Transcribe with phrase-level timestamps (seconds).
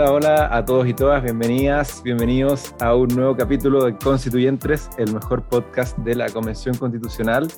[0.00, 5.12] Hola, hola a todos y todas, bienvenidas, bienvenidos a un nuevo capítulo de Constituyentes, el
[5.12, 7.48] mejor podcast de la Convención Constitucional.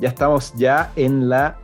[0.00, 1.58] Ya estamos ya en la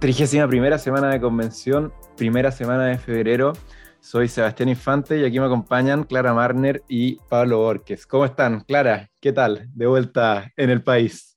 [0.00, 3.52] 31 semana de convención, primera semana de febrero.
[4.00, 8.06] Soy Sebastián Infante y aquí me acompañan Clara Marner y Pablo Borges.
[8.06, 8.60] ¿Cómo están?
[8.60, 9.68] Clara, ¿qué tal?
[9.74, 11.33] De vuelta en el país.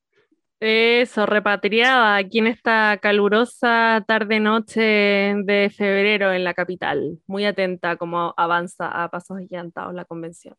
[0.60, 7.20] Eso, repatriada aquí en esta calurosa tarde-noche de febrero en la capital.
[7.28, 10.56] Muy atenta como avanza a pasos gigantados la convención.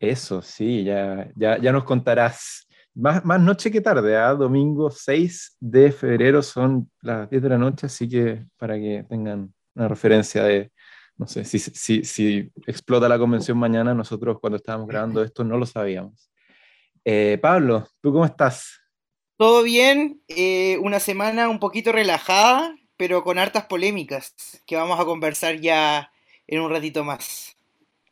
[0.00, 2.66] Eso, sí, ya, ya, ya nos contarás.
[2.94, 4.34] Más, más noche que tarde, ¿ah?
[4.34, 9.54] domingo 6 de febrero son las 10 de la noche, así que para que tengan
[9.74, 10.72] una referencia de,
[11.16, 15.56] no sé, si, si, si explota la convención mañana, nosotros cuando estábamos grabando esto no
[15.58, 16.30] lo sabíamos.
[17.04, 18.80] Eh, Pablo, ¿tú cómo estás?
[19.38, 25.04] Todo bien, eh, una semana un poquito relajada, pero con hartas polémicas que vamos a
[25.04, 26.10] conversar ya
[26.46, 27.54] en un ratito más.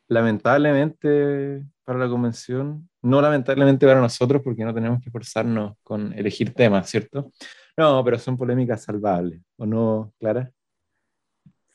[0.06, 6.52] Lamentablemente para la convención, no lamentablemente para nosotros porque no tenemos que esforzarnos con elegir
[6.52, 7.30] temas, ¿cierto?
[7.74, 10.50] No, pero son polémicas salvables, ¿o no, Clara?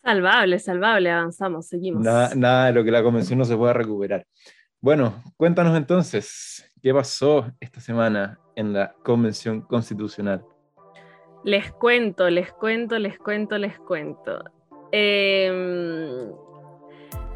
[0.03, 2.03] Salvable, salvable, avanzamos, seguimos.
[2.03, 4.25] Nada, nada de lo que la convención no se pueda recuperar.
[4.79, 10.43] Bueno, cuéntanos entonces, ¿qué pasó esta semana en la Convención Constitucional?
[11.45, 14.43] Les cuento, les cuento, les cuento, les cuento.
[14.91, 16.29] Em,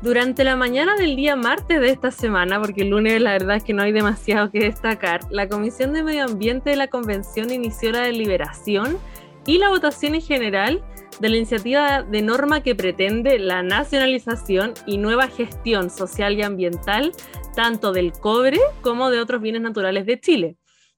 [0.02, 3.64] durante la mañana del día martes de esta semana, porque el lunes la verdad es
[3.64, 7.94] que no hay demasiado que destacar, la Comisión de Medio Ambiente de la Convención inició
[7.94, 8.98] la deliberación
[9.46, 10.84] y la votación en general
[11.22, 17.14] de la iniciativa de norma que pretende la nacionalización y nueva gestión social y ambiental
[17.56, 20.58] tanto del cobre como de otros bienes naturales de Chile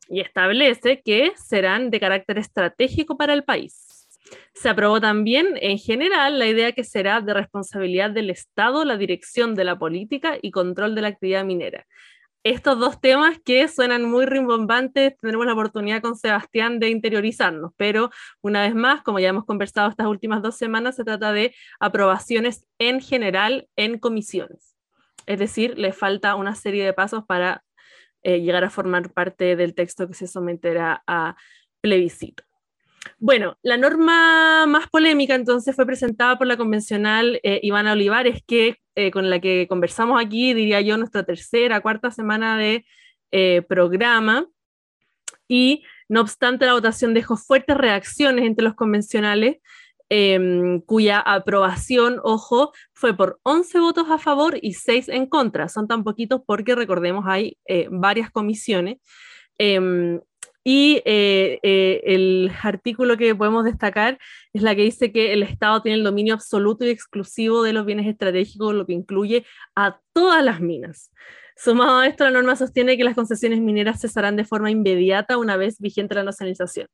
[0.09, 4.07] y establece que serán de carácter estratégico para el país.
[4.53, 9.53] Se aprobó también, en general, la idea que será de responsabilidad del Estado la dirección
[9.55, 11.85] de la política y control de la actividad minera,
[12.45, 18.11] estos dos temas que suenan muy rimbombantes, tendremos la oportunidad con Sebastián de interiorizarnos, pero
[18.43, 22.63] una vez más, como ya hemos conversado estas últimas dos semanas, se trata de aprobaciones
[22.77, 24.75] en general en comisiones.
[25.25, 27.63] Es decir, le falta una serie de pasos para
[28.27, 31.35] eh, llegar a formar parte del texto que se someterá a
[31.79, 32.43] plebiscito.
[33.19, 38.77] Bueno, la norma más polémica entonces fue presentada por la convencional eh, Ivana Olivares, que,
[38.95, 42.83] eh, con la que conversamos aquí, diría yo, nuestra tercera, cuarta semana de
[43.67, 44.47] programa.
[45.47, 49.57] Y no obstante, la votación dejó fuertes reacciones entre los convencionales,
[50.09, 55.69] em, cuya aprobación, ojo, fue por 11 votos a favor y 6 en contra.
[55.69, 57.57] Son tan poquitos porque, recordemos, hay
[57.89, 58.97] varias comisiones.
[59.57, 60.19] Em,
[60.67, 64.17] y eh, eh, el artículo que podemos destacar
[64.51, 67.85] es la que dice que el Estado tiene el dominio absoluto y exclusivo de los
[67.85, 69.45] bienes estratégicos, lo que incluye
[69.75, 71.11] a todas las minas.
[71.55, 75.55] Sumado a esto, la norma sostiene que las concesiones mineras cesarán de forma inmediata una
[75.55, 76.87] vez vigente la nacionalización.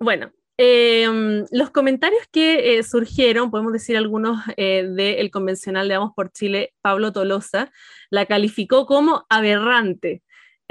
[0.00, 6.30] Bueno, em, los comentarios que eh, surgieron, podemos decir algunos del convencional de Vamos por
[6.32, 7.70] Chile, Pablo Tolosa,
[8.10, 10.22] la calificó como aberrante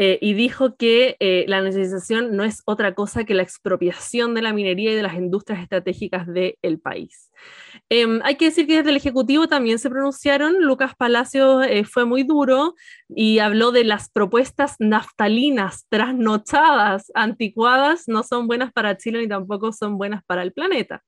[0.04, 4.42] eh, y dijo que eh, la nacionalización no es otra cosa que la expropiación de
[4.42, 7.30] la minería y de las industrias estratégicas del país.
[7.88, 12.06] Em, hay que decir que desde el Ejecutivo también se pronunciaron, Lucas Palacios eh, fue
[12.06, 12.74] muy duro
[13.10, 19.72] y habló de las propuestas naftalinas, trasnochadas, anticuadas, no son buenas para Chile ni tampoco
[19.72, 21.04] son buenas para el planeta.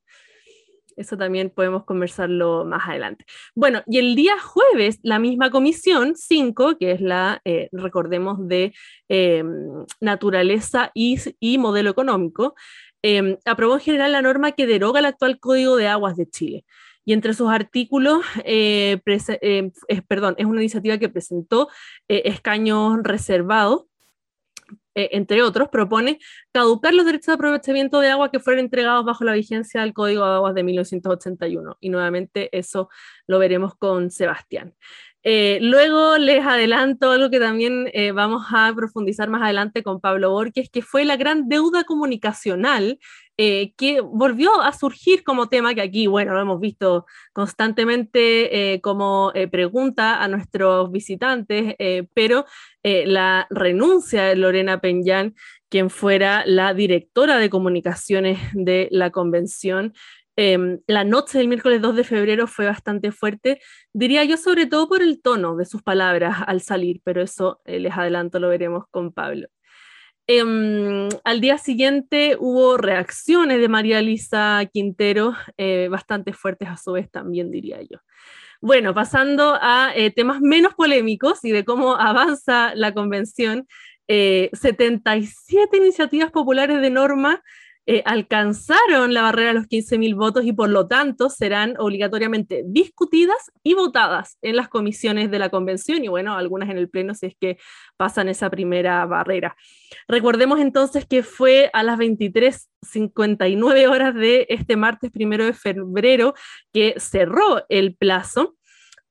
[0.98, 3.26] Eso también podemos conversarlo más adelante.
[3.56, 8.74] Bueno, y el día jueves, la misma comisión 5, que es la, eh, recordemos, de
[9.10, 12.56] em, naturaleza y, modelo económico,
[13.02, 16.66] em, aprobó en general la norma que deroga el actual Código de Aguas de Chile.
[17.06, 19.00] Y entre sus artículos, eh,
[19.42, 19.72] em,
[20.08, 21.70] perdón, es una iniciativa que presentó
[22.08, 23.86] eh, escaños reservados
[24.96, 26.20] eh, entre otros, propone
[26.52, 30.26] caducar los derechos de aprovechamiento de agua que fueron entregados bajo la vigencia del Código
[30.26, 31.78] de Aguas de 1981.
[31.80, 32.90] Y nuevamente eso
[33.28, 34.74] lo veremos con Sebastián.
[35.26, 40.32] Eh, luego les adelanto algo que también eh, vamos a profundizar más adelante con Pablo
[40.32, 43.00] Borges, que fue la gran deuda comunicacional
[43.38, 49.32] eh, que volvió a surgir como tema que aquí, bueno, lo hemos visto constantemente como
[49.52, 51.76] pregunta a nuestros visitantes,
[52.14, 52.46] pero
[52.84, 55.36] la renuncia de Lorena Peñán,
[55.70, 59.94] quien fuera la directora de comunicaciones de la convención,
[60.36, 63.62] Em, la noche del miércoles 2 de febrero fue bastante fuerte,
[63.94, 67.80] diría yo sobre todo por el tono de sus palabras al salir, pero eso eh,
[67.80, 69.48] les adelanto, lo veremos con Pablo.
[70.28, 76.94] Em, al día siguiente hubo reacciones de María Elisa Quintero, eh, bastante fuertes a su
[76.94, 78.00] vez también, diría yo.
[78.62, 83.68] Bueno, pasando a eh, temas menos polémicos y de cómo avanza la convención,
[84.06, 87.42] 77 iniciativas populares de norma
[87.86, 93.52] eh, alcanzaron la barrera de los 15.000 votos y por lo tanto serán obligatoriamente discutidas
[93.62, 97.26] y votadas en las comisiones de la convención y bueno, algunas en el pleno si
[97.26, 97.58] es que
[97.98, 99.58] pasan esa primera barrera.
[100.08, 106.36] Recordemos entonces que fue a las 23.59 horas de este martes primero de febrero
[106.72, 108.56] que cerró el plazo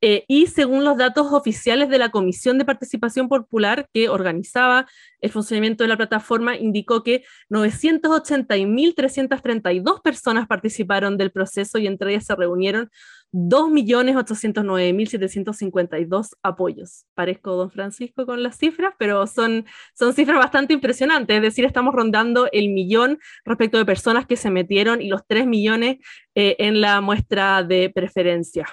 [0.05, 4.89] eh, y según los datos oficiales de la Comisión de Participación Popular que organizaba
[5.21, 12.27] el funcionamiento de la plataforma, indicó que 980.332 personas participaron del proceso y entre ellas
[12.27, 12.91] se reunieron
[13.33, 17.07] 2.809.752 apoyos.
[17.15, 21.95] Parezco don Francisco con las cifras, pero son, son cifras bastante impresionantes, es decir, estamos
[21.95, 25.99] rondando el millón respecto de personas que se metieron y los 3 millones
[26.35, 28.67] eh, en la muestra de preferencia.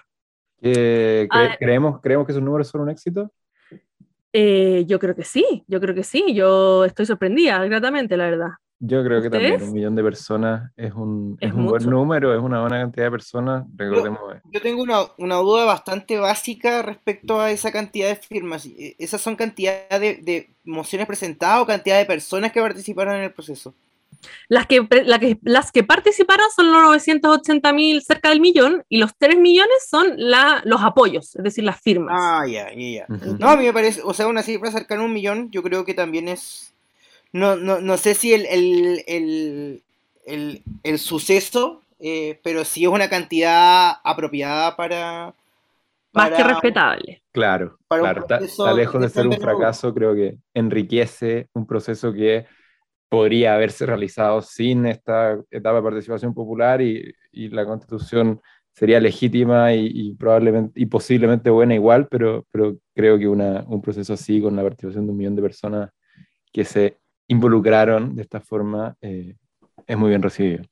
[1.31, 3.31] Ah, creemos, ¿Creemos que esos números son un éxito?
[4.31, 8.50] Eh, yo creo que sí, yo creo que sí, yo estoy sorprendida gratamente, la verdad.
[8.81, 12.41] Yo creo que también un millón de personas es un, es un buen número, es
[12.41, 14.21] una buena cantidad de personas, recordemos.
[14.45, 18.65] Yo, tengo una, una, duda bastante básica respecto a esa cantidad de firmas.
[18.67, 23.23] Eh, ¿Esas son cantidad de, de mociones presentadas o cantidad de personas que participaron en
[23.23, 23.73] el proceso?
[24.48, 24.88] Las que,
[25.44, 30.13] las que participaron son los 980 mil, cerca del millón, y los 3 millones son
[30.18, 32.16] la, los apoyos, es decir, las firmas.
[32.19, 33.07] Ah, ya, ya, ya.
[33.39, 35.86] No, a mí me parece, o sea, una cifra cercana a un millón, yo creo
[35.86, 36.74] que también es.
[37.31, 39.83] No, no, no sé si el, el,
[40.25, 45.33] el, el, suceso, eh, pero sí es una cantidad apropiada para.
[46.12, 47.21] Más que respetable.
[47.31, 48.25] Claro, claro.
[48.27, 52.48] Está, lejos de ser un fracaso, creo que enriquece un proceso que
[53.09, 58.41] podría haberse realizado sin esta etapa de participación popular y, y la constitución
[58.79, 64.13] sería legítima y, probablemente y posiblemente buena igual, pero, pero creo que una, un proceso
[64.13, 65.89] así con la participación de un millón de personas
[66.53, 66.97] que se
[67.27, 69.35] involucraron de esta forma eh,
[69.85, 70.63] es muy bien recibido.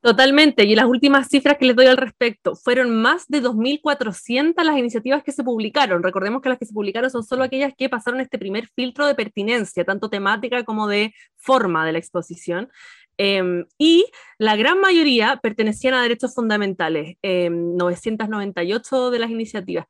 [0.00, 4.78] Totalmente, y las últimas cifras que les doy al respecto, fueron más de 2.400 las
[4.78, 6.04] iniciativas que se publicaron.
[6.04, 9.16] Recordemos que las que se publicaron son solo aquellas que pasaron este primer filtro de
[9.16, 12.70] pertinencia, tanto temática como de forma de la exposición.
[13.16, 14.06] Em, y
[14.38, 19.86] la gran mayoría pertenecían a derechos fundamentales, 998 em, de las iniciativas.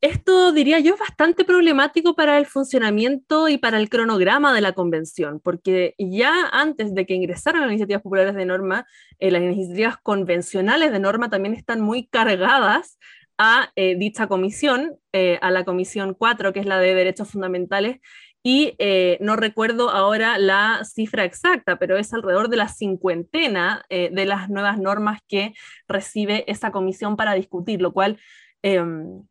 [0.00, 4.72] Esto, diría yo, es bastante problemático para el funcionamiento y para el cronograma de la
[4.72, 8.86] convención, porque ya antes de que ingresaran las iniciativas populares de norma,
[9.18, 12.98] eh, las iniciativas convencionales de norma también están muy cargadas
[13.38, 18.00] a eh, dicha comisión, eh, a la comisión 4, que es la de derechos fundamentales,
[18.46, 18.76] y
[19.20, 24.78] no recuerdo ahora la cifra exacta, pero es alrededor de la cincuentena de las nuevas
[24.78, 25.54] normas que
[25.88, 28.18] recibe esa comisión para discutir, lo cual
[28.60, 29.22] em,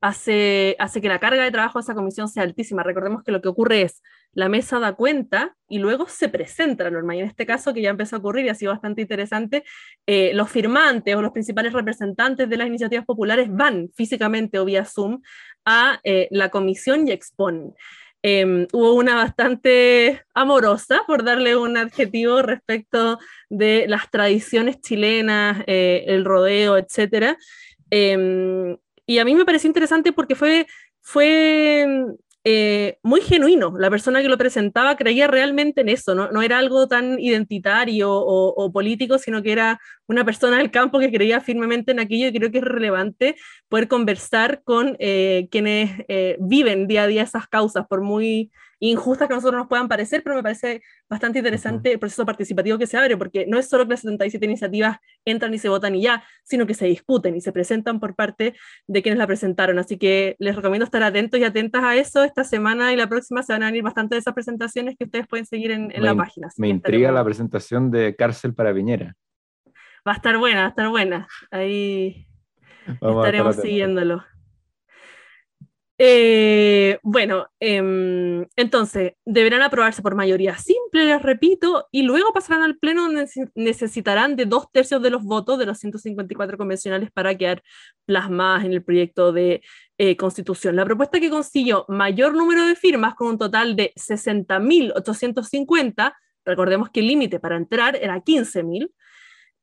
[0.00, 2.82] hace, hace que la carga de trabajo de esa comisión sea altísima.
[2.82, 4.02] Recordemos que lo que ocurre es,
[4.32, 7.16] la mesa da cuenta y luego se presenta la norma.
[7.16, 9.64] Y en este caso, que ya empezó a ocurrir y ha sido bastante interesante,
[10.06, 14.84] eh, los firmantes o los principales representantes de las iniciativas populares van físicamente o vía
[14.84, 15.22] Zoom
[15.64, 17.72] a eh, la comisión y exponen.
[18.22, 26.04] Em, hubo una bastante amorosa, por darle un adjetivo respecto de las tradiciones chilenas, eh,
[26.08, 27.36] el rodeo, etc.
[29.06, 30.66] Y a mí me pareció interesante porque fue,
[31.00, 31.86] fue
[32.48, 33.74] eh, muy genuino.
[33.76, 38.08] La persona que lo presentaba creía realmente en eso, no, no era algo tan identitario
[38.12, 42.32] o, político, sino que era una persona del campo que creía firmemente en aquello y
[42.32, 43.34] creo que es relevante
[43.68, 49.28] poder conversar con eh, quienes eh, viven día a día esas causas, por muy injustas
[49.28, 52.86] que a nosotros nos puedan parecer, pero me parece bastante interesante el proceso participativo que
[52.86, 56.02] se abre, porque no es solo que las 77 iniciativas entran y se votan y
[56.02, 58.54] ya, sino que se discuten y se presentan por parte
[58.86, 59.78] de quienes la presentaron.
[59.78, 62.22] Así que les recomiendo estar atentos y atentas a eso.
[62.22, 65.26] Esta semana y la próxima se van a venir bastante de esas presentaciones que ustedes
[65.26, 66.48] pueden seguir en, la página.
[66.56, 69.14] me intriga la presentación de Cárcel para Viñera.
[70.06, 71.26] Va a estar buena, va a estar buena.
[71.50, 72.26] Ahí
[72.86, 74.22] estaremos siguiéndolo.
[75.98, 82.76] Eh, bueno, em, entonces deberán aprobarse por mayoría simple, les repito, y luego pasarán al
[82.76, 87.62] Pleno donde necesitarán de dos tercios de los votos de los 154 convencionales para quedar
[88.04, 89.62] plasmadas en el proyecto de
[89.96, 90.76] eh, constitución.
[90.76, 96.12] La propuesta que consiguió mayor número de firmas, con un total de 60.850,
[96.44, 98.90] recordemos que el límite para entrar era 15.000,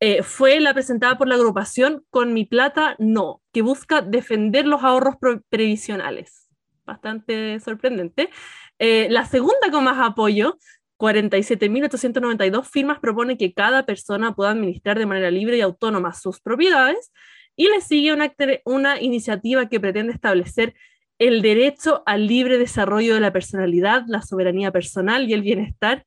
[0.05, 4.83] eh, fue la presentada por la agrupación Con mi plata no, que busca defender los
[4.83, 5.15] ahorros
[5.47, 6.49] previsionales.
[6.85, 8.29] Bastante sorprendente.
[8.79, 10.57] Eh, la segunda con más apoyo,
[10.97, 17.13] 47.892 firmas, propone que cada persona pueda administrar de manera libre y autónoma sus propiedades.
[17.55, 18.33] y le sigue una,
[18.65, 20.73] una iniciativa que pretende establecer
[21.17, 26.05] el derecho al libre desarrollo de la personalidad, la soberanía personal y el bienestar.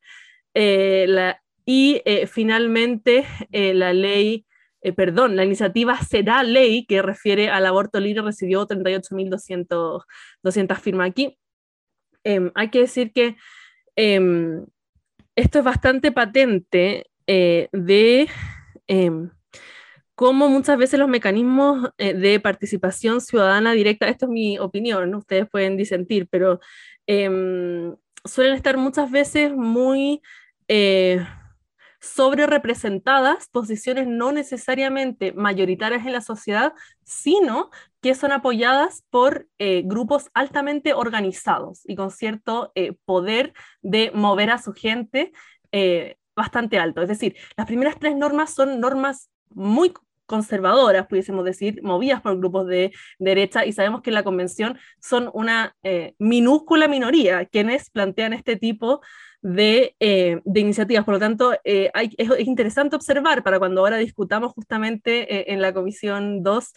[0.53, 1.33] Eh,
[1.69, 4.45] y eh, finalmente eh, la ley,
[4.95, 11.37] perdón, la iniciativa Será Ley, que refiere al aborto libre, recibió 38.200 firmas aquí.
[12.23, 13.35] Em, hay que decir que
[13.97, 14.65] em,
[15.35, 18.29] esto es bastante patente de
[18.87, 19.29] em,
[20.15, 25.49] cómo muchas veces los mecanismos eh, de participación ciudadana directa, esto es mi opinión, ustedes
[25.49, 26.61] pueden disentir, pero
[27.05, 30.21] suelen estar muchas veces muy
[30.69, 31.25] eh,
[31.99, 36.73] sobre representadas posiciones no necesariamente mayoritarias en la sociedad,
[37.03, 37.69] sino
[38.01, 42.71] que son apoyadas por eh, grupos altamente organizados y con cierto
[43.05, 45.33] poder de mover a su gente
[46.37, 47.01] bastante alto.
[47.01, 49.91] Es decir, las primeras tres normas son normas muy
[50.27, 55.31] conservadoras, pudiésemos decir, movidas por grupos de derecha, y sabemos que en la convención son
[55.33, 59.01] una eh, minúscula minoría quienes plantean este tipo
[59.41, 61.05] de, eh, iniciativas.
[61.05, 66.43] Por lo tanto, eh, es, interesante observar para cuando ahora discutamos justamente en la Comisión
[66.43, 66.73] 2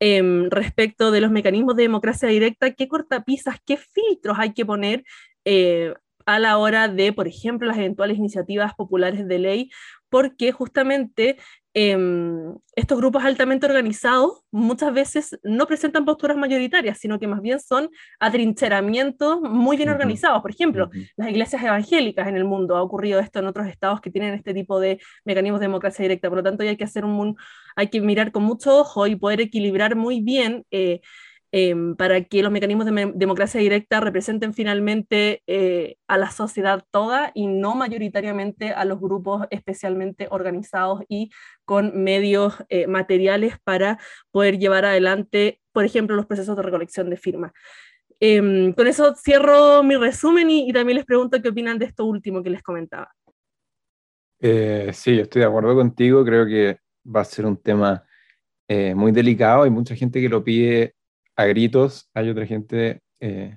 [0.00, 5.04] em, respecto de los mecanismos de democracia directa, qué cortapisas, qué filtros hay que poner
[6.26, 9.70] a la hora de, por ejemplo, las eventuales iniciativas populares de ley,
[10.10, 11.38] porque justamente
[11.74, 17.60] Em, estos grupos altamente organizados muchas veces no presentan posturas mayoritarias, sino que más bien
[17.60, 20.40] son atrincheramientos muy bien organizados.
[20.40, 24.10] Por ejemplo, las iglesias evangélicas en el mundo, ha ocurrido esto en otros estados que
[24.10, 26.28] tienen este tipo de mecanismos de democracia directa.
[26.28, 27.36] Por lo tanto, hay que, hacer un,
[27.76, 30.64] hay que mirar con mucho ojo y poder equilibrar muy bien.
[30.70, 31.00] Eh,
[31.50, 37.32] Em, para que los mecanismos de democracia directa representen finalmente eh, a la sociedad toda
[37.34, 41.30] y no mayoritariamente a los grupos especialmente organizados y
[41.64, 43.98] con medios eh, materiales para
[44.30, 47.52] poder llevar adelante, por ejemplo, los procesos de recolección de firmas.
[48.20, 52.42] Em, con eso cierro mi resumen y, también les pregunto qué opinan de esto último
[52.42, 53.10] que les comentaba.
[54.38, 58.04] Eh, sí, estoy de acuerdo contigo, creo que va a ser un tema
[58.94, 60.97] muy delicado, hay mucha gente que lo pide
[61.38, 63.56] a gritos, hay otra gente, eh,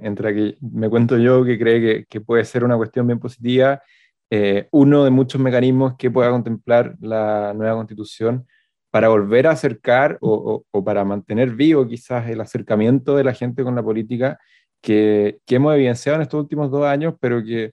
[0.00, 3.82] entre aquí me cuento yo, que cree que, puede ser una cuestión bien positiva.
[4.30, 8.46] Eh, uno de muchos mecanismos que pueda contemplar la nueva constitución
[8.90, 13.74] para volver a acercar o, para mantener vivo quizás el acercamiento de la gente con
[13.74, 14.38] la política
[14.80, 17.72] que, que hemos evidenciado en estos últimos dos años, pero que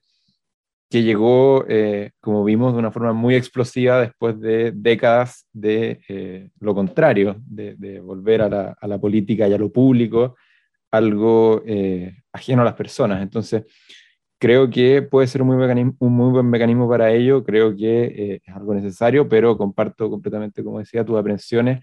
[0.92, 6.50] que llegó, eh, como vimos, de una forma muy explosiva después de décadas de eh,
[6.60, 10.36] lo contrario, de, volver a la, a la, política y a lo público,
[10.90, 13.22] algo eh, ajeno a las personas.
[13.22, 13.64] Entonces,
[14.38, 18.54] creo que puede ser un muy, un muy buen mecanismo para ello, creo que es
[18.54, 21.80] algo necesario, pero comparto completamente, como decía, tus aprensiones.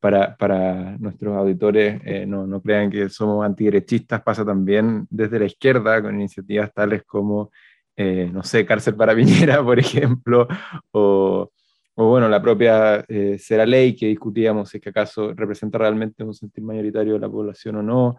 [0.00, 6.02] Para, para, nuestros auditores no, no, crean que somos antiderechistas, pasa también desde la izquierda
[6.02, 7.50] con iniciativas tales como
[7.96, 10.48] eh, no sé, cárcel para Piñera, por ejemplo,
[10.92, 11.50] o,
[11.96, 16.34] bueno, la propia eh, Será Ley que discutíamos si es que acaso representa realmente un
[16.34, 18.16] sentir mayoritario de la población o no,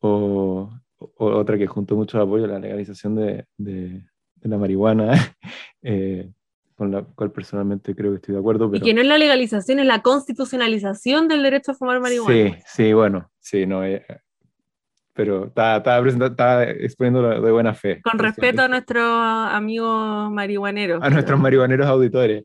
[0.00, 0.70] o,
[1.16, 4.02] otra que junto mucho apoyo, la legalización de, de,
[4.42, 5.12] la marihuana,
[5.82, 6.30] eh,
[6.74, 8.70] con la cual personalmente creo que estoy de acuerdo.
[8.72, 12.34] Y que no es la legalización, es la constitucionalización del derecho a fumar marihuana.
[12.34, 14.04] Sí, sí, bueno, sí, no, eh,
[15.16, 18.02] pero estaba, exponiendo de buena fe.
[18.02, 21.02] Con respeto a nuestros amigos marihuaneros.
[21.02, 22.44] A nuestros marihuaneros auditores.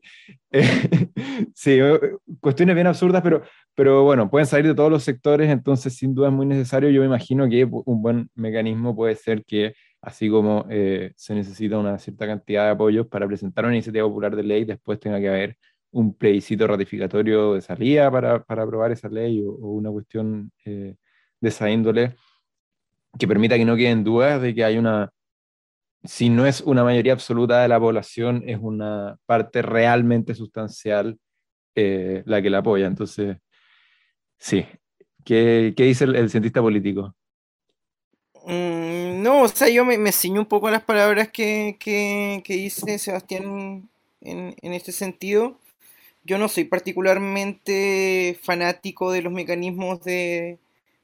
[1.54, 2.00] sí, eh,
[2.40, 3.42] cuestiones bien absurdas, pero,
[3.74, 6.88] pero bueno, pueden salir de todos los sectores, entonces sin duda es muy necesario.
[6.88, 11.78] Yo me imagino que un buen mecanismo puede ser que, así como eh, se necesita
[11.78, 15.28] una cierta cantidad de apoyos para presentar una iniciativa popular de ley, después tenga que
[15.28, 15.56] haber
[15.90, 20.96] un plebiscito ratificatorio de salida para, para aprobar esa ley o, una cuestión eh,
[21.38, 22.14] de esa índole
[23.18, 25.10] que permita que no queden dudas de que hay una,
[26.04, 31.18] si no es una mayoría absoluta de la población, es una parte realmente sustancial
[31.74, 32.86] eh, la que la apoya.
[32.86, 33.36] Entonces,
[34.38, 34.66] sí.
[35.24, 37.14] ¿Qué, qué dice el, cientista político?
[38.44, 42.42] Mm, no, o sea, yo me, me ciño un poco a las palabras que, que,
[42.44, 43.88] que dice Sebastián
[44.20, 45.58] en, en, este sentido.
[46.24, 50.58] Yo no soy particularmente fanático de los mecanismos de,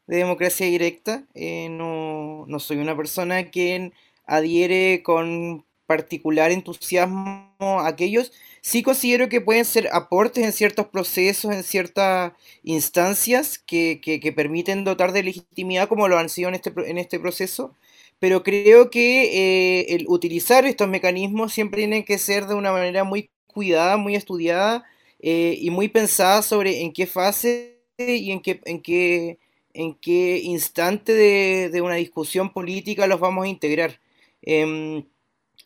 [0.08, 1.24] de democracia directa.
[1.34, 3.92] Eh, no, soy una persona que
[4.26, 8.32] adhiere con particular entusiasmo a aquellos.
[8.62, 12.32] Sí considero que pueden ser aportes en ciertos procesos, en ciertas
[12.64, 14.00] instancias que,
[14.34, 17.74] permiten dotar de legitimidad como lo han sido en este, en este proceso,
[18.18, 23.04] pero creo que eh, el utilizar estos mecanismos siempre tienen que ser de una manera
[23.04, 24.84] muy cuidada, muy estudiada
[25.20, 29.38] y muy pensada sobre en qué fase y en qué, en qué,
[29.74, 34.00] en qué instante de, una discusión política los vamos a integrar.
[34.42, 35.04] Em,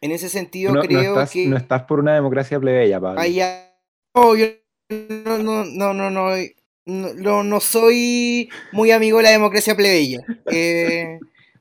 [0.00, 1.46] en ese sentido, creo no estás, que.
[1.46, 3.22] No estás por una democracia plebeya, Pablo.
[4.14, 4.46] no, yo
[4.88, 6.36] no, no, no, no,
[6.84, 10.24] no, no, soy muy amigo de la democracia plebeya.
[10.50, 11.18] Eh,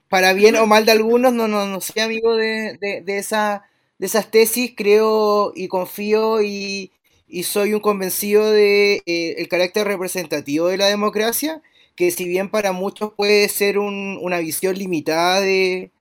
[0.10, 3.64] para bien o mal de algunos, no, no, no soy amigo de, de, esa,
[3.98, 6.92] de esas tesis, creo y confío y,
[7.28, 11.62] y soy un convencido de eh, el carácter representativo de la democracia,
[11.96, 15.92] que si bien para muchos puede ser un, una visión limitada de,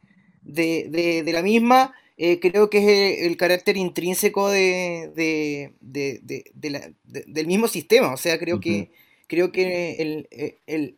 [0.42, 2.78] de, de la misma, eh, creo que
[3.23, 5.11] es el, carácter intrínseco de,
[5.80, 8.12] del mismo sistema.
[8.12, 8.90] O sea, creo que,
[9.26, 10.26] creo que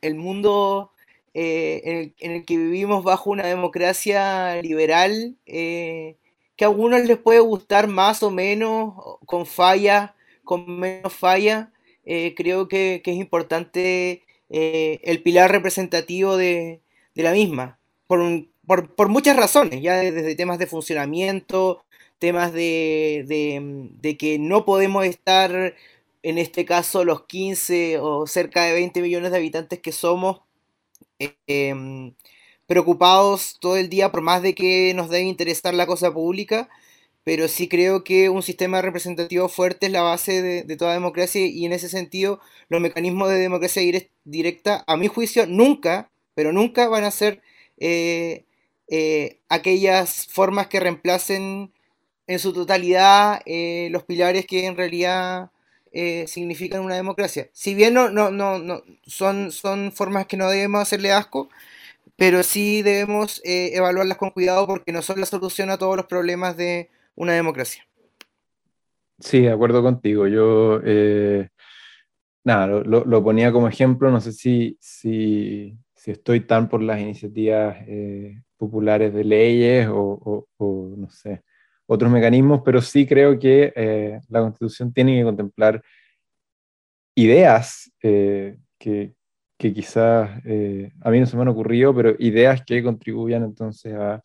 [0.01, 0.91] el, mundo
[1.33, 6.17] eh, en, el, que vivimos bajo una democracia liberal, eh,
[6.57, 8.95] que a algunos les puede gustar más o menos,
[9.25, 11.71] con falla, con menos falla,
[12.05, 16.81] creo que, es importante el pilar representativo de,
[17.15, 17.79] la misma.
[18.07, 21.85] Por un, por, muchas razones, ya desde temas de funcionamiento,
[22.19, 25.75] temas de, que no podemos estar,
[26.23, 30.41] en este caso, los 15 o cerca de 20 millones de habitantes que somos,
[31.47, 32.15] em,
[32.67, 36.69] preocupados todo el día por más de que nos debe interesar la cosa pública,
[37.25, 41.65] pero sí creo que un sistema representativo fuerte es la base de, toda democracia y
[41.65, 43.83] en ese sentido los mecanismos de democracia
[44.25, 47.41] directa, a mi juicio, nunca, pero nunca van a ser
[47.79, 48.45] eh,
[48.89, 51.73] eh, aquellas formas que reemplacen
[52.27, 55.51] en su totalidad eh, los pilares que en realidad
[56.27, 57.51] significan una democracia.
[57.53, 61.51] Si bien no, no, no, no son, son formas que no debemos hacerle asco,
[62.17, 66.57] pero sí debemos evaluarlas con cuidado porque no son la solución a todos los problemas
[66.57, 67.87] de una democracia.
[69.19, 70.27] Sí, de acuerdo contigo.
[70.27, 70.81] Yo
[72.45, 77.77] nada, lo, ponía como ejemplo, no sé si, si, estoy tan por las iniciativas
[78.63, 80.47] populares de leyes o,
[80.97, 81.43] no sé,
[81.87, 85.83] otros mecanismos, pero sí creo que eh, la Constitución tiene que contemplar
[87.17, 89.15] ideas eh, que,
[89.59, 93.95] que, quizás eh, a mí no se me han ocurrido, pero ideas que contribuyan entonces
[93.95, 94.23] a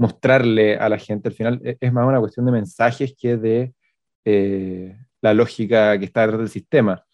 [0.00, 1.28] mostrarle a la gente.
[1.28, 3.74] Al final e, es más una cuestión de mensajes que de
[5.20, 7.04] la lógica que está detrás del sistema.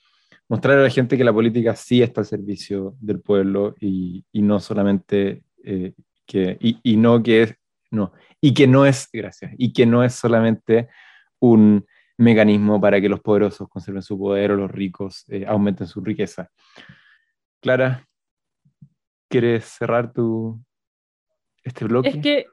[0.49, 4.43] Mostrar a la gente que la política sí está al servicio del pueblo y, y
[4.43, 5.43] no solamente
[6.27, 7.55] que, y, no que es,
[7.91, 10.89] no, y que no es, gracias, y que no es solamente
[11.41, 11.87] un
[12.19, 16.51] mecanismo para que los poderosos conserven su poder o los ricos eh, aumenten su riqueza.
[17.61, 18.07] Clara,
[19.29, 20.61] ¿quieres cerrar tu,
[21.63, 22.09] este bloque?
[22.09, 22.47] Es que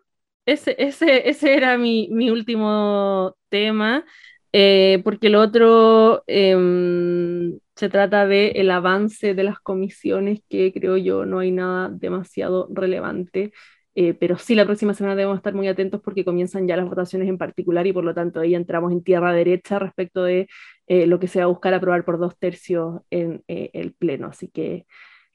[0.45, 4.05] ese, ese, ese era mi, mi último tema,
[4.51, 10.97] eh, porque el otro em, se trata de el avance de las comisiones, que creo
[10.97, 13.51] yo no hay nada demasiado relevante.
[13.95, 17.29] Eh, pero sí, la próxima semana debemos estar muy atentos porque comienzan ya las votaciones
[17.29, 20.47] en particular y por lo tanto ahí entramos en tierra derecha respecto de
[20.87, 24.27] eh, lo que se va a buscar aprobar por dos tercios en eh, el Pleno.
[24.27, 24.87] Así que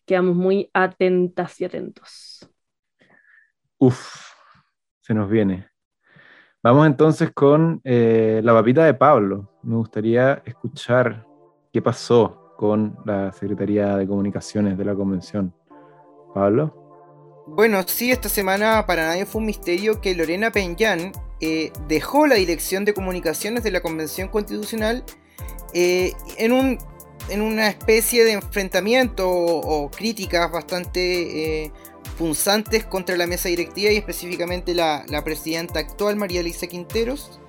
[0.06, 2.50] quedamos muy atentas y atentos.
[3.78, 4.37] Uf,
[5.08, 5.68] se nos viene.
[6.62, 9.50] Vamos entonces con la papita de Pablo.
[9.62, 11.26] Me gustaría escuchar
[11.72, 15.54] ¿Qué pasó con la Secretaría de Comunicaciones de la Convención?
[16.34, 17.44] Pablo.
[17.46, 22.36] Bueno, sí, esta semana para nadie fue un misterio que Lorena Peñán eh, dejó la
[22.36, 25.04] dirección de comunicaciones de la Convención Constitucional
[25.74, 26.78] eh, en, un,
[27.28, 31.72] en una especie de enfrentamiento o, críticas bastante eh,
[32.16, 37.40] punzantes contra la mesa directiva y específicamente la, presidenta actual, María Elisa Quinteros,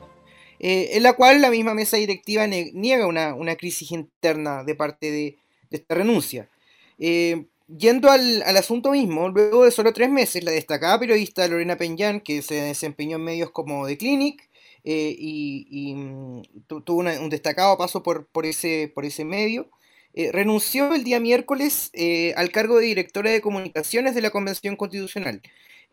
[0.60, 5.38] eh, en la cual la misma mesa directiva niega una, crisis interna de parte de,
[5.72, 6.50] esta renuncia.
[6.98, 12.22] Eh, yendo al, asunto mismo, luego de solo tres meses, la destacada periodista Lorena Peñán,
[12.22, 14.50] que se desempeñó en medios como The Clinic,
[14.84, 19.70] eh, y, mm, tuvo un destacado paso por ese medio,
[20.16, 21.92] renunció el día miércoles
[22.36, 25.42] al cargo de directora de comunicaciones de la Convención Constitucional.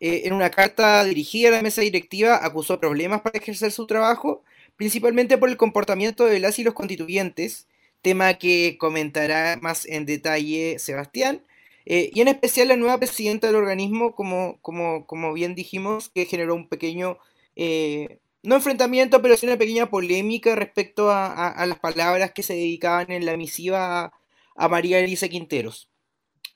[0.00, 4.42] en una carta dirigida a la mesa directiva acusó problemas para ejercer su trabajo
[4.76, 7.66] principalmente por el comportamiento de las y los constituyentes,
[8.02, 11.42] tema que comentará más en detalle Sebastián,
[11.86, 16.26] eh, y en especial la nueva presidenta del organismo, como, como, como bien dijimos, que
[16.26, 17.18] generó un pequeño,
[17.56, 23.10] eh, no enfrentamiento, pero sí una pequeña polémica respecto a, las palabras que se dedicaban
[23.10, 24.12] en la misiva
[24.54, 25.90] a, María Elisa Quinteros.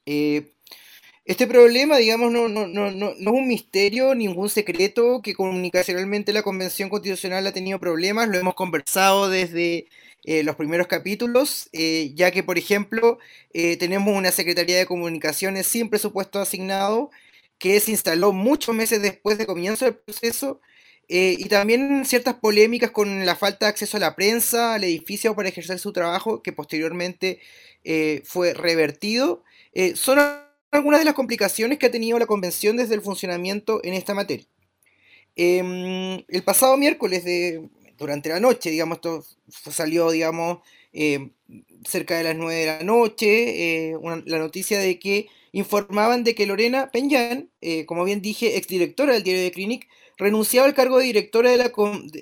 [0.06, 0.52] Eh,
[1.24, 6.44] este problema, digamos, no, no, no, no, es un misterio, ningún secreto, que comunicacionalmente la
[6.44, 9.88] Convención Constitucional ha tenido problemas, lo hemos conversado desde
[10.22, 13.18] eh, los primeros capítulos, eh, ya que, por ejemplo,
[13.52, 17.10] tenemos una Secretaría de Comunicaciones sin presupuesto asignado
[17.58, 20.60] que se instaló muchos meses después de comienzo del proceso,
[21.12, 25.48] y también ciertas polémicas con la falta de acceso a la prensa, al edificio para
[25.48, 27.40] ejercer su trabajo, que posteriormente
[28.24, 29.42] fue revertido.
[29.94, 30.18] son
[30.70, 34.46] algunas de las complicaciones que ha tenido la convención desde el funcionamiento en esta materia.
[35.36, 37.68] Em, el pasado miércoles, de,
[37.98, 39.24] durante la noche, digamos, esto
[39.72, 40.60] salió, digamos,
[41.84, 46.46] cerca de las 9 de la noche, eh, la noticia de que informaban de que
[46.46, 49.88] Lorena Peñán, eh, como bien dije, exdirectora del diario de Clinic,
[50.20, 51.72] renunciaba al cargo de directora, de la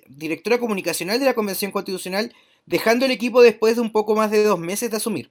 [0.09, 2.33] directora comunicacional de la Convención Constitucional,
[2.65, 5.31] dejando el equipo después de un poco más de dos meses de asumir.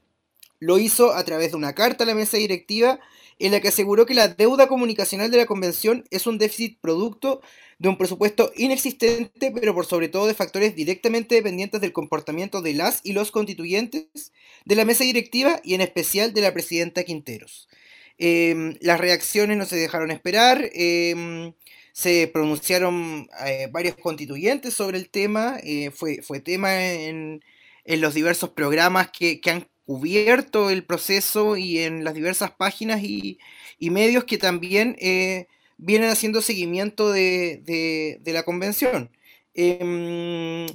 [0.60, 3.00] Lo hizo a través de una carta a la mesa directiva
[3.40, 7.42] en la que aseguró que la deuda comunicacional de la convención es un déficit producto
[7.80, 12.74] de un presupuesto inexistente, pero por sobre todo de factores directamente dependientes del comportamiento de
[12.74, 14.34] las y los constituyentes,
[14.66, 17.70] de la mesa directiva y en especial de la presidenta Quinteros.
[18.18, 21.54] Em, las reacciones no se dejaron esperar, em,
[21.98, 27.44] se pronunciaron eh, varios constituyentes sobre el tema, eh, fue, fue tema en,
[27.86, 33.40] los diversos programas que, que han cubierto el proceso y en las diversas páginas y,
[33.80, 39.10] medios que también eh, vienen haciendo seguimiento de, la convención.
[39.56, 40.68] Em,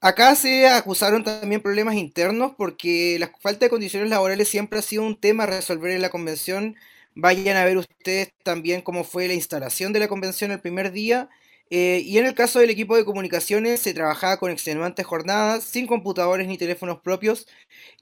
[0.00, 5.02] acá se acusaron también problemas internos porque la falta de condiciones laborales siempre ha sido
[5.02, 6.76] un tema a resolver en la convención.
[7.14, 11.28] Vayan a ver ustedes también cómo fue la instalación de la convención el primer día
[11.70, 15.86] eh, y en el caso del equipo de comunicaciones se trabajaba con extenuantes jornadas, sin
[15.86, 17.46] computadores ni teléfonos propios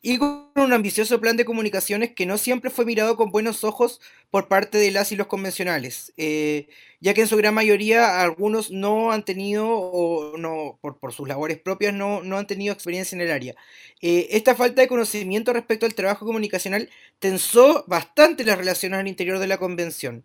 [0.03, 4.01] y con un ambicioso plan de comunicaciones que no siempre fue mirado con buenos ojos
[4.31, 6.69] por parte de las y los convencionales, eh,
[7.01, 11.59] ya que en su gran mayoría algunos no han tenido, o no, por, sus labores
[11.59, 13.55] propias, no, no, han tenido experiencia en el área.
[14.01, 19.39] Eh, esta falta de conocimiento respecto al trabajo comunicacional tensó bastante las relaciones al interior
[19.39, 20.25] de la convención.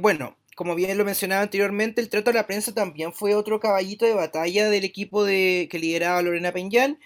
[0.00, 4.04] bueno, como bien lo mencionaba anteriormente, el trato a la prensa también fue otro caballito
[4.04, 6.98] de batalla del equipo de, que lideraba Lorena Peñán,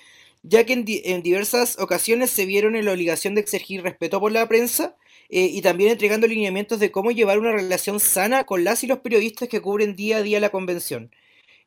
[0.43, 4.49] ya que en, diversas ocasiones se vieron en la obligación de exigir respeto por la
[4.49, 4.97] prensa
[5.29, 9.01] eh, y también entregando lineamientos de cómo llevar una relación sana con las y los
[9.01, 11.15] periodistas que cubren día a día la convención.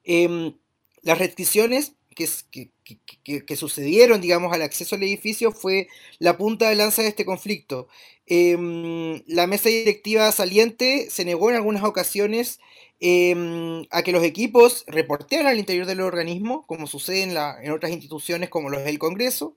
[0.03, 0.55] Em,
[1.03, 5.87] las restricciones que, sucedieron, digamos, al acceso al edificio fue
[6.19, 7.87] la punta de lanza de este conflicto.
[8.25, 12.59] Em, la mesa directiva saliente se negó en algunas ocasiones
[12.99, 18.49] em, a que los equipos reportearan al interior del organismo, como sucede en, otras instituciones
[18.49, 19.53] como los del Congreso,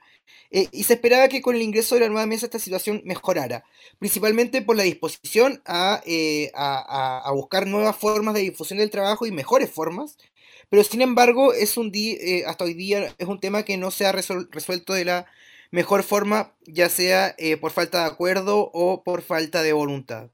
[0.50, 3.64] eh, y se esperaba que con el ingreso de la nueva mesa esta situación mejorara,
[3.98, 9.32] principalmente por la disposición a, eh, a buscar nuevas formas de difusión del trabajo y
[9.32, 10.18] mejores formas,
[10.70, 14.06] pero sin embargo, es un eh, hasta hoy día es un tema que no se
[14.06, 15.26] ha resuelto de la
[15.70, 20.30] mejor forma, ya sea eh, por falta de acuerdo o por falta de voluntad.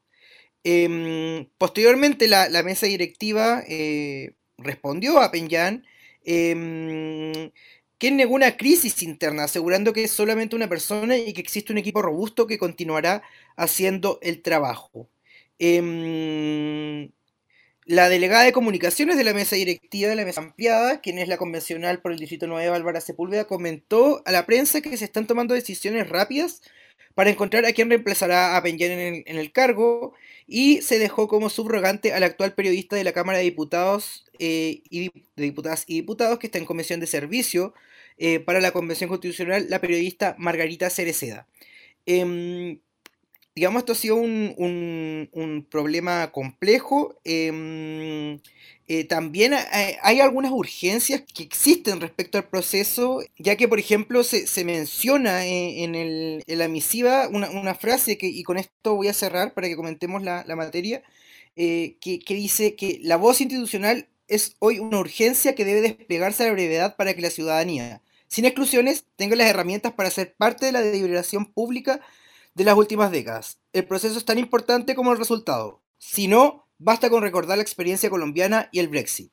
[0.64, 5.84] Em, posteriormente, la, mesa directiva eh, respondió a Penyán
[6.24, 7.50] em,
[7.98, 11.78] que negó una crisis interna, asegurando que es solamente una persona y que existe un
[11.78, 13.22] equipo robusto que continuará
[13.56, 15.08] haciendo el trabajo.
[15.58, 17.10] Em,
[17.86, 21.36] la delegada de comunicaciones de la mesa directiva de la mesa ampliada, quien es la
[21.36, 25.54] convencional por el Distrito 9, Álvaro Sepúlveda, comentó a la prensa que se están tomando
[25.54, 26.62] decisiones rápidas
[27.14, 30.14] para encontrar a quién reemplazará a Peñán en el, cargo
[30.46, 35.10] y se dejó como subrogante al actual periodista de la Cámara de Diputados, eh, y,
[35.36, 37.74] Diputadas y Diputados que está en comisión de servicio
[38.18, 41.46] eh, para la Convención Constitucional, la periodista Margarita Cereceda.
[42.06, 42.80] Em,
[43.54, 47.14] digamos, esto ha sido un, problema complejo.
[47.24, 48.40] Em,
[48.86, 49.54] eh, también
[50.02, 56.42] hay, algunas urgencias que existen respecto al proceso, ya que, por ejemplo, se, menciona en,
[56.46, 60.44] la misiva una, frase, que, y con esto voy a cerrar para que comentemos la,
[60.56, 61.02] materia,
[61.56, 66.42] eh, que, que dice que la voz institucional es hoy una urgencia que debe desplegarse
[66.42, 70.66] a la brevedad para que la ciudadanía, sin exclusiones, tenga las herramientas para ser parte
[70.66, 72.00] de la deliberación pública
[72.54, 73.58] de las últimas décadas.
[73.72, 75.82] El proceso es tan importante como el resultado.
[75.98, 79.32] Si no, basta con recordar la experiencia colombiana y el Brexit.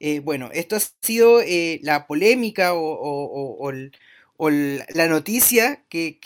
[0.00, 3.72] Eh, bueno, esto ha sido eh, la polémica o,
[4.38, 6.18] la noticia que,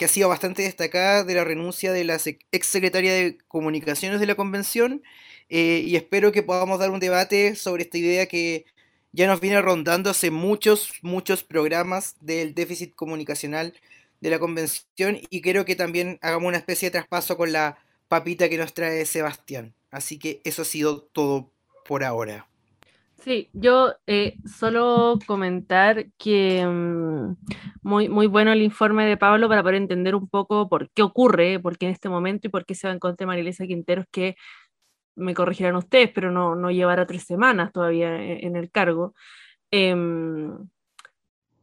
[0.00, 2.20] ha sido bastante destacada de la renuncia de la
[2.52, 5.02] ex secretaria de Comunicaciones de la Convención
[5.48, 8.66] eh, y espero que podamos dar un debate sobre esta idea que
[9.12, 13.74] ya nos viene rondando hace muchos, muchos programas del déficit comunicacional
[14.24, 17.76] de la convención y creo que también hagamos una especie de traspaso con la
[18.08, 19.74] papita que nos trae Sebastián.
[19.90, 21.50] Así que eso ha sido todo
[21.86, 22.48] por ahora.
[23.22, 27.36] Sí, yo eh, solo comentar que mm,
[27.82, 31.60] muy, muy bueno el informe de Pablo para poder entender un poco por qué ocurre,
[31.60, 34.06] por qué en este momento y por qué se va en contra de Marilisa Quinteros,
[34.10, 34.36] que
[35.16, 39.14] me corregirán ustedes, pero no, no llevará tres semanas todavía en, en el cargo.
[39.70, 40.56] Em,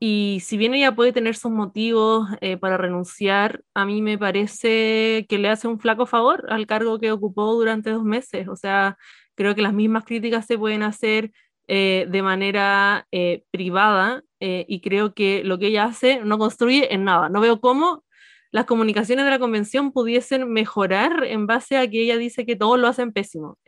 [0.03, 5.27] y si bien ella puede tener sus motivos eh, para renunciar, a mí me parece
[5.29, 8.47] que le hace un flaco favor al cargo que ocupó durante dos meses.
[8.47, 8.97] O sea,
[9.35, 11.31] creo que las mismas críticas se pueden hacer
[11.67, 17.03] eh, de manera eh, privada y creo que lo que ella hace no construye en
[17.03, 17.29] nada.
[17.29, 18.03] No veo cómo
[18.51, 22.79] las comunicaciones de la convención pudiesen mejorar en base a que ella dice que todos
[22.79, 23.59] lo hacen pésimo.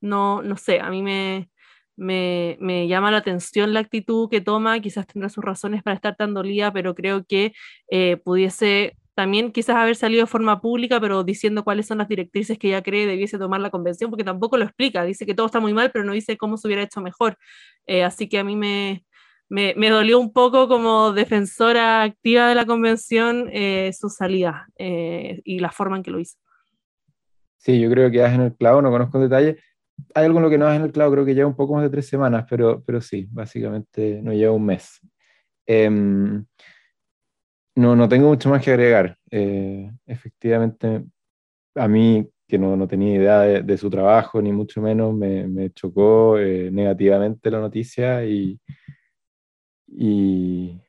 [0.00, 1.50] no, no sé, a mí me,
[2.02, 6.34] me, llama la atención la actitud que toma, quizás tendrá sus razones para estar tan
[6.34, 7.52] dolida, pero creo que
[7.90, 12.58] eh, pudiese también quizás haber salido de forma pública, pero diciendo cuáles son las directrices
[12.58, 15.60] que ella cree debiese tomar la convención, porque tampoco lo explica, dice que todo está
[15.60, 17.36] muy mal, pero no dice cómo se hubiera hecho mejor.
[17.86, 19.04] Eh, así que a mí me,
[19.48, 25.70] me, dolió un poco como defensora activa de la convención eh, su salida y la
[25.70, 26.38] forma en que lo hizo.
[27.58, 29.58] Sí, yo creo que das en el clavo, no conozco en detalle
[30.14, 31.74] hay algo en lo que no es en el clavo, creo que lleva un poco
[31.74, 35.00] más de tres semanas, pero, pero sí, básicamente no lleva un mes.
[35.66, 36.44] Em,
[37.76, 39.16] no, no tengo mucho más que agregar.
[39.30, 41.04] Eh, efectivamente,
[41.74, 45.70] a mí, que no, no tenía idea de, su trabajo, ni mucho menos, me, me
[45.70, 48.60] chocó eh, negativamente la noticia y,
[49.88, 50.80] y,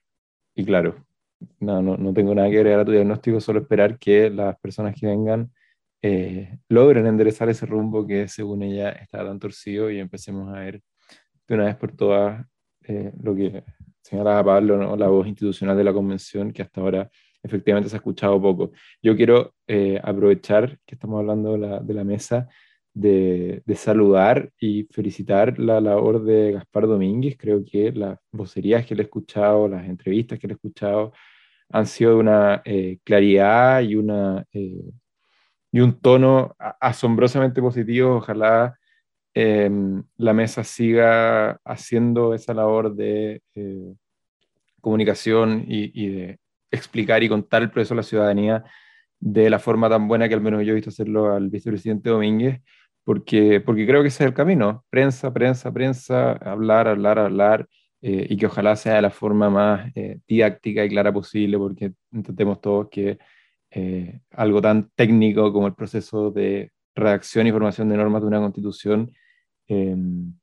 [0.56, 0.96] y claro,
[1.60, 4.96] no, no, no tengo nada que agregar a tu diagnóstico, solo esperar que las personas
[5.00, 5.52] que vengan
[6.06, 10.82] eh, logren enderezar ese rumbo que según ella está tan torcido y empecemos a ver
[11.48, 12.46] de una vez por todas
[12.84, 13.64] eh, lo que
[14.02, 14.98] señalaba Pablo, ¿no?
[14.98, 17.10] la voz institucional de la convención que hasta ahora
[17.42, 18.72] efectivamente se ha escuchado poco.
[19.02, 22.50] Yo quiero eh, aprovechar que estamos hablando de la, mesa
[22.94, 27.38] de, saludar y felicitar la labor de Gaspar Domínguez.
[27.38, 31.14] Creo que las vocerías que le he escuchado, las entrevistas que le he escuchado,
[31.70, 32.62] han sido de una
[33.06, 34.46] claridad y una
[35.74, 38.18] y un tono asombrosamente positivo.
[38.18, 38.78] Ojalá
[39.34, 43.96] em, la mesa siga haciendo esa labor de eh,
[44.80, 46.40] comunicación y, de
[46.72, 48.64] explicar y contar el proceso a la ciudadanía
[49.20, 52.62] de la forma tan buena que al menos yo he visto hacerlo al vicepresidente Domínguez,
[53.04, 54.86] porque, porque creo que ese es el camino.
[54.92, 57.68] Prensa, prensa, prensa, hablar, hablar, hablar.
[58.02, 61.94] Eh, y que ojalá sea de la forma más eh, didáctica y clara posible, porque
[62.12, 63.18] entendemos todos que
[63.76, 68.40] eh, algo tan técnico como el proceso de redacción y formación de normas de una
[68.40, 69.12] constitución,
[69.68, 70.34] em,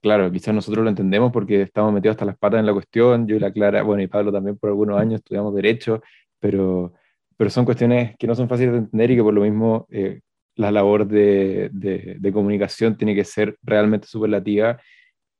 [0.00, 3.36] claro, quizás nosotros lo entendemos porque estamos metidos hasta las patas en la cuestión, yo
[3.36, 6.02] y la Clara, bueno, y Pablo también por algunos años estudiamos derecho,
[6.40, 6.94] pero,
[7.36, 10.20] pero son cuestiones que no son fáciles de entender y que por lo mismo eh,
[10.56, 14.80] la labor de, de, comunicación tiene que ser realmente superlativa.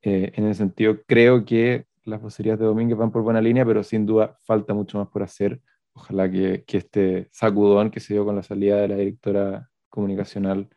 [0.03, 3.83] Eh, en ese sentido, creo que las vocerías de Domínguez van por buena línea, pero
[3.83, 5.61] sin duda falta mucho más por hacer
[5.95, 10.69] ojalá que, este sacudón que se dio con la salida de la directora comunicacional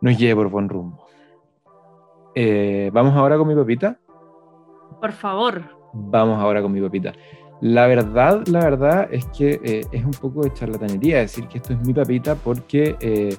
[0.00, 1.06] nos lleve por buen rumbo.
[2.34, 3.98] Eh, ¿Vamos ahora con mi papita?
[5.00, 5.62] Por favor.
[5.92, 7.12] Vamos ahora con mi papita.
[7.60, 11.74] La verdad, la verdad es que eh, es un poco de charlatanería decir que esto
[11.74, 13.36] es mi papita porque eh,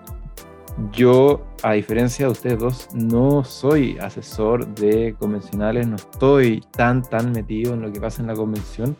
[0.91, 7.31] yo, a diferencia de ustedes dos, no soy asesor de convencionales, no estoy tan, tan
[7.31, 8.95] metido en lo que pasa en la convención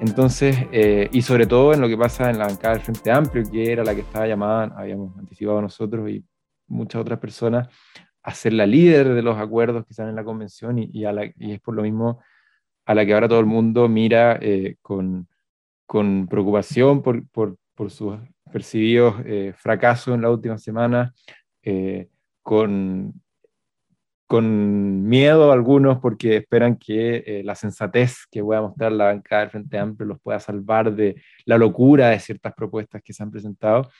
[0.00, 3.42] entonces, eh, y sobre todo en lo que pasa en la bancada del Frente Amplio,
[3.50, 6.24] que era la que estaba llamada, habíamos anticipado nosotros y
[6.68, 7.68] muchas otras personas,
[8.22, 11.04] a ser la líder de los acuerdos que están en la convención y, y,
[11.52, 12.20] es por lo mismo
[12.86, 15.28] a la que ahora todo el mundo mira eh, con,
[15.86, 18.18] con, preocupación por, por, por sus
[18.52, 21.12] percibidos eh, fracasos en la última semana,
[22.42, 23.12] con
[24.28, 29.40] con miedo algunos porque esperan que eh, la sensatez que voy a mostrar la bancada
[29.40, 33.30] del Frente Amplio los pueda salvar de la locura de ciertas propuestas que se han
[33.30, 33.90] presentado.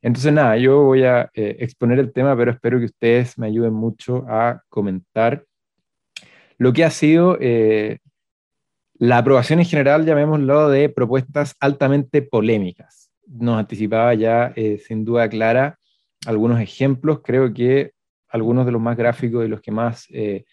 [0.00, 3.72] Entonces, nada, yo voy a eh, exponer el tema, pero espero que ustedes me ayuden
[3.72, 5.44] mucho a comentar
[6.58, 7.98] lo que ha sido eh,
[8.94, 13.10] la aprobación en general, llamémoslo, de propuestas altamente polémicas.
[13.26, 14.54] Nos anticipaba ya,
[14.86, 15.76] sin duda clara,
[16.24, 17.20] algunos ejemplos.
[17.24, 17.92] Creo que
[18.32, 20.44] algunos de los más gráficos y los que más eh,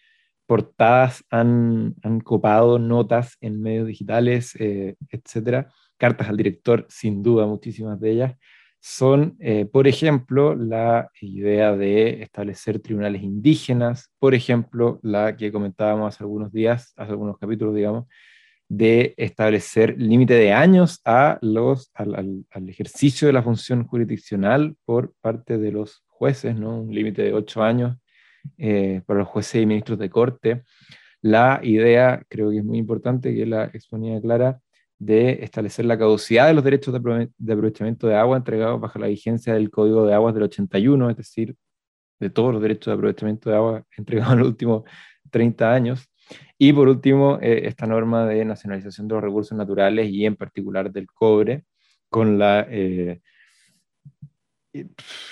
[0.45, 5.71] portadas han, han, copado notas en medios digitales, eh, etcétera.
[5.97, 8.35] Cartas al director, sin duda, muchísimas de ellas,
[8.81, 16.15] son, eh, por ejemplo, la idea de establecer tribunales indígenas, por ejemplo, la que comentábamos
[16.15, 18.05] hace algunos días, hace algunos capítulos, digamos,
[18.69, 25.13] de establecer límite de años a los, al, al, ejercicio de la función jurisdiccional por
[25.21, 26.81] parte de los jueces, ¿no?
[26.81, 27.97] un límite de ocho años
[28.57, 30.63] eh, para los jueces y ministros de corte.
[31.21, 34.59] La idea, creo que es muy importante, que la exponía Clara,
[34.99, 39.53] de establecer la caducidad de los derechos de aprovechamiento de agua entregados bajo la vigencia
[39.53, 41.55] del Código de Aguas del 81, es decir,
[42.19, 44.83] de todos los derechos de aprovechamiento de agua entregados en los últimos
[45.31, 46.05] 30 años.
[46.57, 50.91] Y por último, eh, esta norma de nacionalización de los recursos naturales y en particular
[50.91, 51.63] del cobre,
[52.09, 53.21] con la, eh,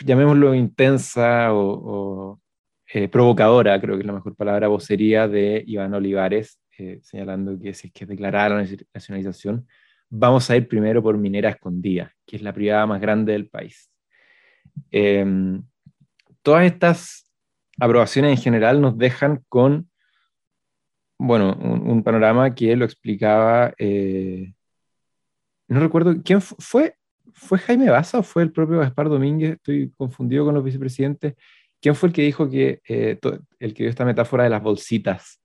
[0.04, 2.40] llamémoslo intensa o,
[2.94, 6.60] eh, provocadora, creo que es la mejor palabra, vocería de Iván Olivares,
[7.02, 9.68] señalando que si es que declarara la nacionalización,
[10.10, 13.92] vamos a ir primero por Minera Escondida, que es la privada más grande del país.
[14.92, 15.64] Em,
[16.42, 17.32] todas estas
[17.80, 19.90] aprobaciones en general nos dejan con
[21.20, 24.54] bueno, un, panorama que lo explicaba, eh,
[25.68, 26.96] no recuerdo, ¿quién fue?
[27.38, 29.54] ¿Fue Jaime Baza o fue el propio Gaspar Domínguez?
[29.54, 31.36] Estoy confundido con los vicepresidentes.
[31.80, 33.20] ¿Quién fue el que dijo que, eh,
[33.60, 35.40] el que dio esta metáfora de las bolsitas?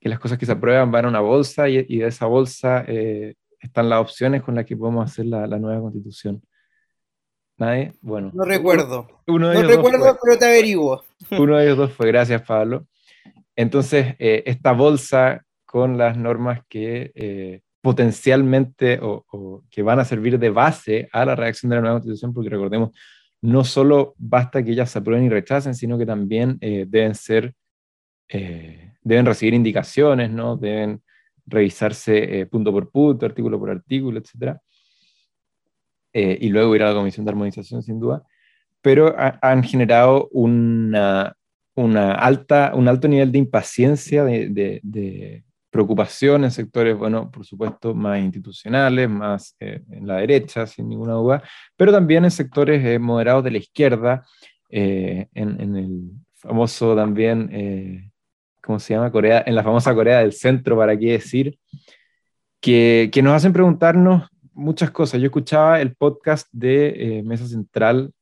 [0.00, 3.34] Que las cosas que se aprueban van a una bolsa y, de esa bolsa eh,
[3.60, 6.42] están las opciones con las que podemos hacer la, nueva constitución.
[7.56, 7.94] ¿Nadie?
[8.00, 8.32] Bueno.
[8.34, 9.06] No recuerdo.
[9.28, 11.04] no recuerdo, pero te averiguo.
[11.38, 12.84] Uno de ellos dos fue, gracias Pablo.
[13.54, 20.50] Entonces, eh, esta bolsa con las normas que potencialmente o, que van a servir de
[20.50, 22.90] base a la reacción de la nueva constitución, porque recordemos,
[23.40, 27.54] no solo basta que ellas se aprueben y rechacen, sino que también eh, deben ser,
[28.28, 30.56] deben recibir indicaciones, ¿no?
[30.56, 31.00] Deben
[31.46, 34.58] revisarse punto por punto, artículo por artículo, etc.
[36.12, 38.24] y luego ir a la Comisión de Armonización, sin duda.
[38.82, 41.36] Pero han generado una,
[41.76, 45.44] una alta, un alto nivel de impaciencia, de,
[45.76, 51.12] preocupación en sectores, bueno, por supuesto, más institucionales, más eh, en la derecha, sin ninguna
[51.14, 51.42] duda,
[51.76, 54.24] pero también en sectores eh, moderados de la izquierda,
[54.70, 58.12] eh, en, el famoso también,
[58.62, 59.10] ¿cómo se llama?
[59.10, 61.58] Corea, en la famosa Corea del Centro, para qué decir,
[62.60, 65.20] que, que nos hacen preguntarnos muchas cosas.
[65.20, 68.12] Yo escuchaba el podcast de Mesa Central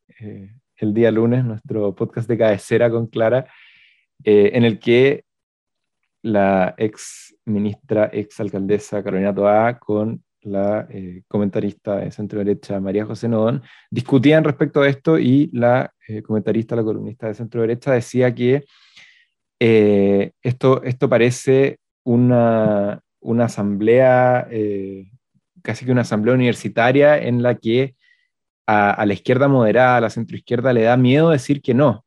[0.77, 3.47] el día lunes, nuestro podcast de cabecera con Clara,
[4.25, 5.25] eh, en el que
[6.23, 13.07] la ex ministra, ex alcaldesa Carolina Toá con la eh, comentarista de centro derecha María
[13.07, 17.93] José Nodón, discutían respecto a esto y la eh, comentarista, la columnista de centro derecha
[17.93, 18.65] decía que
[19.59, 24.47] esto, esto parece una, una asamblea,
[25.63, 27.95] casi que una asamblea universitaria en la que
[28.67, 32.05] a, la izquierda moderada, a la centroizquierda, le da miedo decir que no.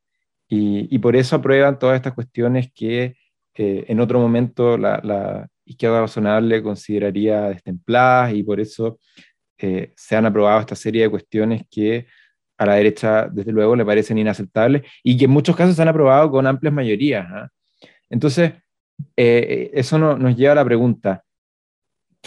[0.50, 3.16] Y, por eso aprueban todas estas cuestiones que
[3.58, 9.00] eh, en otro momento la, izquierda razonable consideraría destempladas y por eso
[9.58, 12.08] eh, se han aprobado esta serie de cuestiones que
[12.58, 15.89] a la derecha, desde luego, le parecen inaceptables y que en muchos casos se han
[15.89, 17.28] aprobado con amplias mayorías.
[17.30, 17.50] ¿ah?
[18.10, 18.54] Entonces,
[19.17, 21.24] eh, eso nos lleva a la pregunta,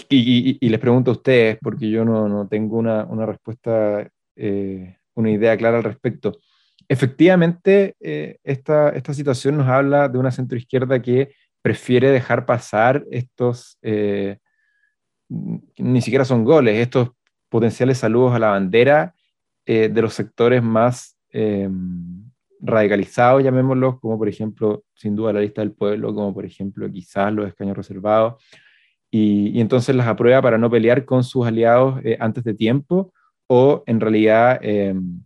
[0.09, 5.57] y, les pregunto a ustedes, porque yo no, tengo una, una respuesta eh, una idea
[5.57, 6.38] clara al respecto.
[6.92, 11.31] Efectivamente, eh, esta, esta situación nos habla de una centroizquierda que
[11.62, 14.38] prefiere dejar pasar estos, eh,
[15.29, 17.11] ni siquiera son goles, estos
[17.48, 19.14] potenciales saludos a la bandera
[19.64, 21.16] de los sectores más
[22.61, 27.33] radicalizados, llamémoslos, como por ejemplo, sin duda la lista del pueblo, como por ejemplo quizás
[27.33, 28.42] los escaños reservados,
[29.12, 33.12] y, y entonces las aprueba para no pelear con sus aliados antes de tiempo
[33.46, 35.22] o en realidad em,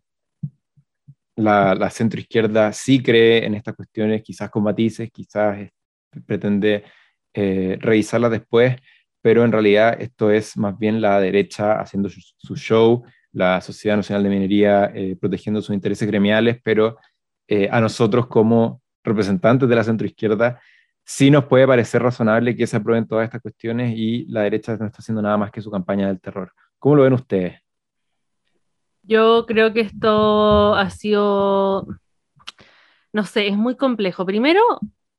[1.36, 5.68] la, la centroizquierda sí cree en estas cuestiones, quizás con matices, quizás
[6.26, 6.84] pretende
[7.32, 8.76] eh, revisarlas después,
[9.20, 14.22] pero en realidad esto es más bien la derecha haciendo su, show, la Sociedad Nacional
[14.22, 16.98] de Minería eh, protegiendo sus intereses gremiales, pero
[17.48, 20.60] eh, a nosotros como representantes de la centroizquierda
[21.04, 24.86] sí nos puede parecer razonable que se aprueben todas estas cuestiones y la derecha no
[24.86, 26.52] está haciendo nada más que su campaña del terror.
[26.78, 27.63] ¿Cómo lo ven ustedes?
[29.06, 31.86] Yo creo que esto ha sido,
[33.12, 34.26] no sé, es muy complejo.
[34.26, 34.60] Primero,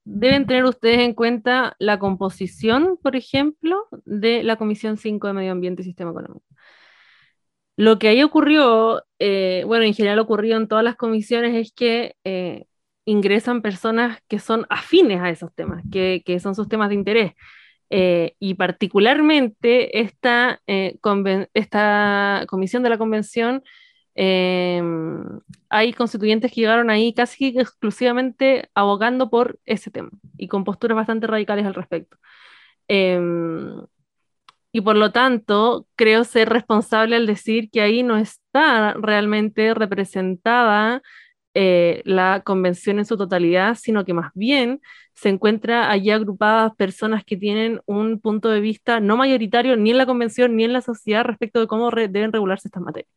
[0.04, 5.52] deben tener ustedes en cuenta la composición, por ejemplo, de la Comisión 5 de Medio
[5.52, 6.46] Ambiente y Sistema Económico.
[7.78, 12.16] Lo que ahí ocurrió, eh, bueno, en general ocurrió en todas las comisiones, es que
[12.24, 12.66] eh,
[13.04, 17.34] ingresan personas que son afines a esos temas, que, que son sus temas de interés.
[17.90, 20.98] Eh, y particularmente esta, eh,
[21.54, 23.64] esta comisión de la convención,
[24.16, 25.24] em,
[25.70, 31.28] hay constituyentes que llegaron ahí casi exclusivamente abogando por ese tema y con posturas bastante
[31.28, 32.18] radicales al respecto.
[34.76, 41.02] Y por lo tanto, creo ser responsable al decir que ahí no está realmente representada
[41.58, 44.82] eh, la convención en su totalidad, sino que más bien
[45.14, 49.98] se encuentra allí agrupadas personas que tienen un punto de vista no mayoritario ni en
[49.98, 53.10] la convención ni en la sociedad respecto de cómo deben regularse estas materias.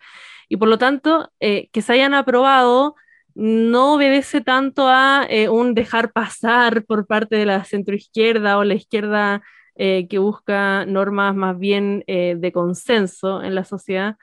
[0.48, 2.94] Y por lo tanto, eh, que se hayan aprobado
[3.34, 8.74] no obedece tanto a eh, un dejar pasar por parte de la centroizquierda o la
[8.74, 9.42] izquierda
[9.76, 14.16] que busca normas más bien de consenso en la sociedad,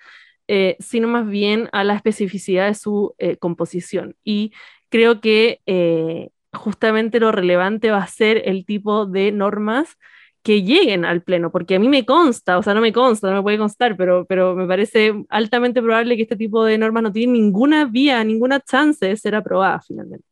[0.47, 4.15] eh, sino más bien a la especificidad de su eh, composición.
[4.23, 4.53] Y
[4.89, 9.97] creo que eh, justamente lo relevante va a ser el tipo de normas
[10.43, 13.37] que lleguen al Pleno, porque a mí me consta, o sea, no me consta, no
[13.37, 17.11] me puede constar, pero, pero me parece altamente probable que este tipo de normas no
[17.11, 20.27] tienen ninguna vía, ninguna chance de ser aprobada finalmente.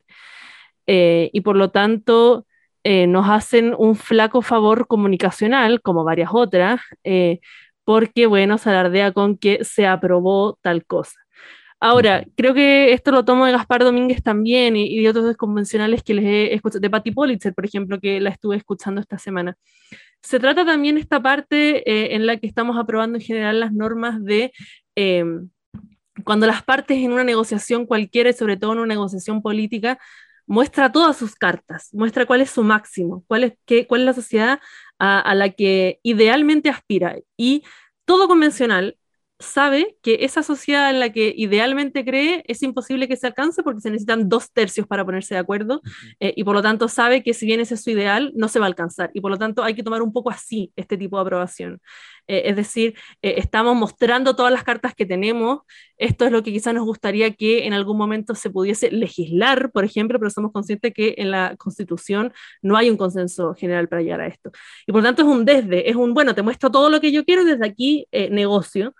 [0.86, 2.46] y por lo tanto,
[2.86, 6.82] nos hacen un flaco favor comunicacional, como varias otras,
[7.86, 11.20] porque, bueno, se alardea con que se aprobó tal cosa.
[11.80, 16.14] Ahora, creo que esto lo tomo de Gaspar Domínguez también y, de otros convencionales que
[16.14, 19.58] les he escuchado, de Patti Politzer, por ejemplo, que la estuve escuchando esta semana.
[20.22, 24.24] Se trata también esta parte eh, en la que estamos aprobando en general las normas
[24.24, 24.54] de
[24.96, 25.50] em,
[26.24, 30.00] cuando las partes en una negociación cualquiera, y sobre todo en una negociación política,
[30.46, 34.14] muestra todas sus cartas, muestra cuál es su máximo, cuál es, qué, cuál es la
[34.14, 34.60] sociedad
[35.00, 37.18] a, la que idealmente aspira.
[37.38, 37.64] Y
[38.06, 38.98] todo convencional
[39.44, 43.82] sabe que esa sociedad en la que idealmente cree es imposible que se alcance porque
[43.82, 45.82] se necesitan dos tercios para ponerse de acuerdo
[46.20, 48.60] eh, y por lo tanto sabe que si bien ese es su ideal, no se
[48.60, 51.18] va a alcanzar y por lo tanto hay que tomar un poco así este tipo
[51.18, 51.82] de aprobación.
[52.28, 55.60] Eh, es decir, eh, estamos mostrando todas las cartas que tenemos,
[55.98, 59.84] esto es lo que quizás nos gustaría que en algún momento se pudiese legislar, por
[59.84, 62.32] ejemplo, pero somos conscientes que en la Constitución
[62.62, 64.52] no hay un consenso general para llegar a esto.
[64.88, 67.12] Y por lo tanto es un desde, es un, bueno, te muestro todo lo que
[67.12, 68.94] yo quiero y desde aquí negocio.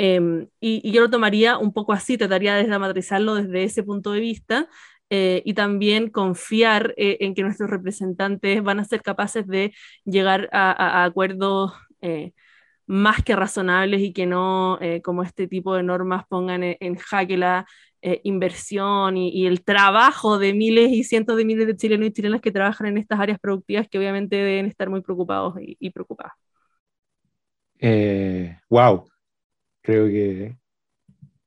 [0.00, 4.20] Em, y, yo lo tomaría un poco así, trataría de dramatizarlo desde ese punto de
[4.20, 4.68] vista
[5.10, 9.74] eh, y también confiar eh, en que nuestros representantes van a ser capaces de
[10.04, 12.32] llegar a, acuerdos eh,
[12.86, 17.66] más que razonables y que no, como este tipo de normas, pongan en, jaque la
[18.22, 22.52] inversión y, el trabajo de miles y cientos de miles de chilenos y chilenas que
[22.52, 26.32] trabajan en estas áreas productivas que obviamente deben estar muy preocupados y, y preocupadas.
[28.70, 29.04] wow,
[29.88, 30.58] creo que,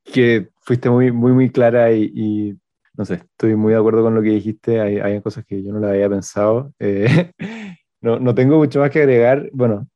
[0.02, 2.58] que fuiste muy, muy, muy clara y,
[2.94, 4.80] no sé, estoy muy de acuerdo con lo que dijiste.
[4.80, 6.72] Hay, hay cosas que yo no la había pensado.
[6.80, 7.30] Eh,
[8.00, 9.48] no, no, tengo mucho más que agregar.
[9.52, 9.86] Bueno,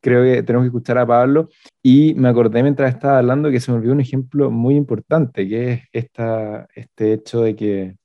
[0.00, 1.48] creo que tenemos que escuchar a Pablo.
[1.82, 5.72] Y me acordé mientras estaba hablando que se me olvidó un ejemplo muy importante, que
[5.72, 7.96] es esta, este hecho de que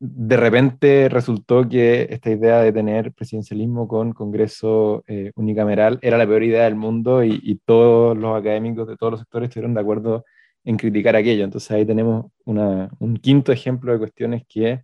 [0.00, 6.26] de repente resultó que esta idea de tener presidencialismo con Congreso eh, unicameral era la
[6.26, 10.24] peor idea del mundo y, todos los académicos de todos los sectores estuvieron de acuerdo
[10.64, 11.44] en criticar aquello.
[11.44, 14.82] Entonces ahí tenemos un quinto ejemplo de cuestiones que,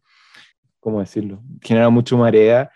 [0.81, 2.71] ¿cómo decirlo?, generan mucho marea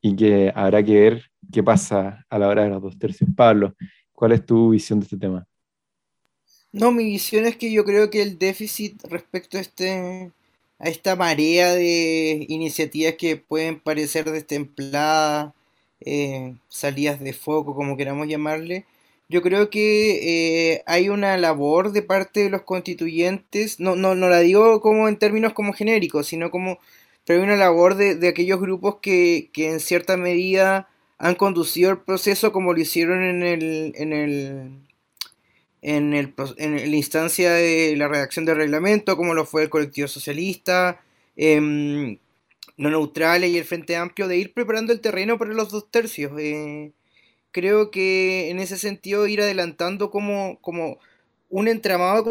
[0.00, 1.22] y que habrá que ver
[1.52, 3.30] qué pasa a la hora de los dos tercios.
[3.36, 3.74] Pablo,
[4.12, 5.46] ¿cuál es tu visión de este tema?
[6.72, 10.32] No, mi visión es que yo creo que el déficit respecto a este
[10.78, 15.54] a esta marea de iniciativas que pueden parecer destempladas,
[16.00, 18.86] eh, salidas de foco, como queramos llamarle,
[19.28, 24.28] yo creo que eh, hay una labor de parte de los constituyentes, no, no, no
[24.28, 26.78] la digo como en términos como genéricos, sino como,
[27.24, 31.90] pero hay una labor de, de aquellos grupos que, que, en cierta medida han conducido
[31.90, 34.85] el proceso como lo hicieron en el, en el
[35.82, 40.08] en, el, en la instancia de la redacción del reglamento, como lo fue el colectivo
[40.08, 41.00] socialista,
[41.36, 41.60] eh,
[42.78, 46.32] no neutrales y el Frente Amplio, de ir preparando el terreno para los dos tercios.
[46.38, 46.92] Eh,
[47.52, 50.98] creo que en ese sentido ir adelantando como, como
[51.48, 52.24] un, entramado,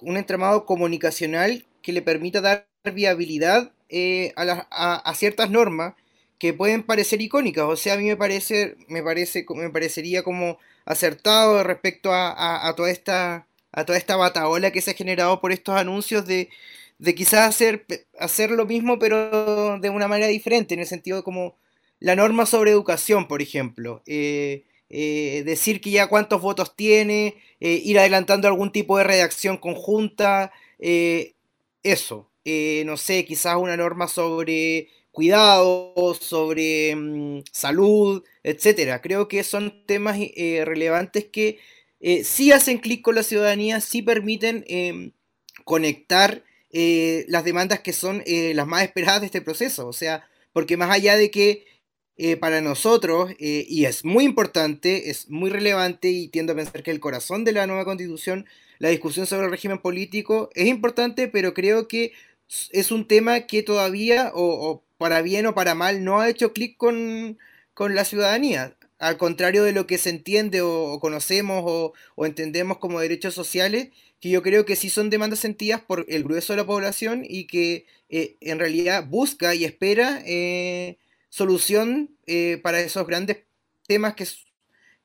[0.00, 5.94] un entramado comunicacional que le permita dar viabilidad eh, a, a, ciertas normas
[6.38, 7.64] que pueden parecer icónicas.
[7.64, 12.90] O sea, a mí me parece, me parece, me parecería como acertado respecto a, toda
[12.90, 16.48] esta a toda esta bataola que se ha generado por estos anuncios de,
[17.14, 17.84] quizás hacer,
[18.18, 21.56] hacer lo mismo pero de una manera diferente, en el sentido como
[22.00, 24.02] la norma sobre educación, por ejemplo.
[24.06, 29.58] Eh, eh, decir que ya cuántos votos tiene, eh, ir adelantando algún tipo de redacción
[29.58, 30.52] conjunta,
[31.82, 32.30] eso.
[32.84, 39.00] no sé, quizás una norma sobre cuidado, sobre mm, salud, etcétera.
[39.00, 41.58] Creo que son temas eh, relevantes que
[41.98, 45.10] eh, sí hacen clic con la ciudadanía, sí permiten em,
[45.64, 49.88] conectar eh, las demandas que son las más esperadas de este proceso.
[49.88, 51.66] O sea, porque más allá de que
[52.40, 57.00] para nosotros, y es muy importante, es muy relevante y tiendo a pensar que el
[57.00, 58.46] corazón de la nueva constitución,
[58.78, 62.12] la discusión sobre el régimen político, es importante, pero creo que
[62.70, 64.32] es un tema que todavía,
[64.98, 67.38] para bien o para mal, no ha hecho clic con,
[67.74, 71.62] con la ciudadanía al contrario de lo que se entiende o, conocemos
[72.16, 73.88] o, entendemos como derechos sociales,
[74.20, 77.46] que yo creo que sí son demandas sentidas por el grueso de la población y
[77.46, 83.38] que eh, en realidad busca y espera eh, solución eh, para esos grandes
[83.86, 84.26] temas que,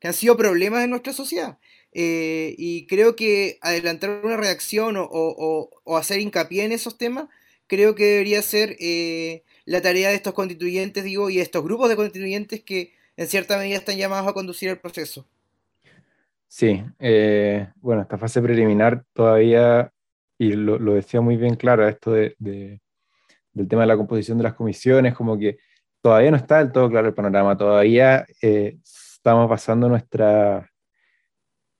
[0.02, 1.58] han sido problemas en nuestra sociedad.
[1.92, 7.28] y creo que adelantar una reacción o, hacer hincapié en esos temas,
[7.66, 8.76] creo que debería ser
[9.64, 13.56] la tarea de estos constituyentes, digo, y de estos grupos de constituyentes que en cierta
[13.56, 15.26] medida están llamados a conducir el proceso.
[16.48, 19.92] Sí, eh, bueno, esta fase preliminar todavía,
[20.38, 24.54] y lo, decía muy bien claro, esto de, del tema de la composición de las
[24.54, 25.58] comisiones, como que
[26.00, 30.70] todavía no está del todo claro el panorama, todavía eh, estamos basando nuestra,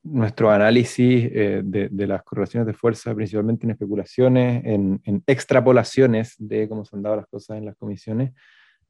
[0.05, 6.69] nuestro análisis eh, de, las correlaciones de fuerza principalmente en especulaciones, en, en, extrapolaciones de
[6.69, 8.33] cómo se han dado las cosas en las comisiones.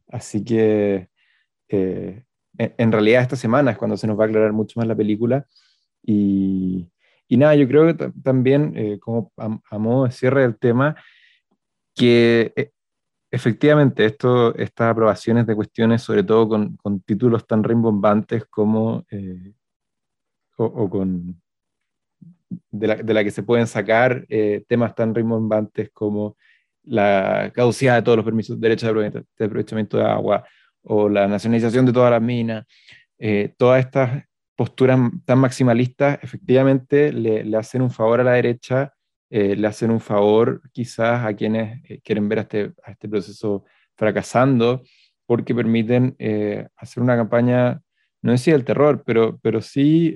[0.09, 1.09] Así que
[2.59, 5.47] en realidad esta semana es cuando se nos va a aclarar mucho más la película.
[6.03, 6.91] Y,
[7.29, 10.97] y nada, yo creo que también, eh, como a, modo de cierre del tema,
[11.95, 12.71] que eh,
[13.31, 19.05] efectivamente esto, estas aprobaciones de cuestiones, sobre todo con, con títulos tan rimbombantes como,
[20.59, 21.41] eh, o, con,
[22.71, 24.27] de la, de la, que se pueden sacar
[24.69, 26.37] temas tan rimbombantes como
[26.85, 30.45] la caducidad de todos los permisos, derechos de aprovechamiento de agua,
[30.85, 32.67] o la nacionalización de todas las minas,
[33.19, 34.25] eh, todas estas
[34.55, 38.93] posturas tan maximalistas efectivamente le, hacen un favor a la derecha,
[39.31, 43.65] eh, le hacen un favor quizás a quienes eh, quieren ver este, a este proceso
[43.97, 44.83] fracasando,
[45.27, 46.17] porque permiten
[46.77, 47.81] hacer una campaña,
[48.25, 50.14] no decía del terror, pero, pero sí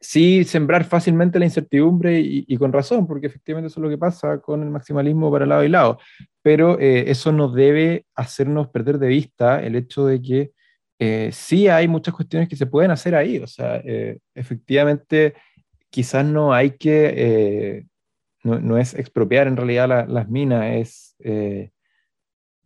[0.00, 4.38] sí sembrar fácilmente la incertidumbre y, con razón, porque efectivamente eso es lo que pasa
[4.40, 5.98] con el maximalismo para lado y lado.
[6.42, 10.52] Pero eh, eso no debe hacernos perder de vista el hecho de que
[10.98, 13.38] eh, sí hay muchas cuestiones que se pueden hacer ahí.
[13.38, 15.34] O sea, eh, efectivamente,
[15.90, 17.86] quizás no hay que,
[18.42, 21.16] no, es expropiar en realidad las minas, es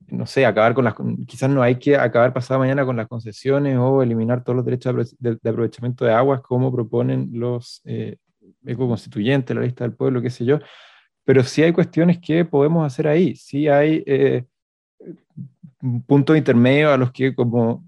[0.09, 0.95] no sé, acabar con las,
[1.27, 5.17] quizás no hay que acabar pasado mañana con las concesiones o eliminar todos los derechos
[5.19, 8.17] de, aprovechamiento de aguas como proponen los eh,
[8.67, 10.59] ecoconstituyentes, la lista del pueblo, qué sé yo,
[11.25, 14.45] pero sí hay cuestiones que podemos hacer ahí, sí hay eh,
[16.07, 17.85] puntos intermedios a los que como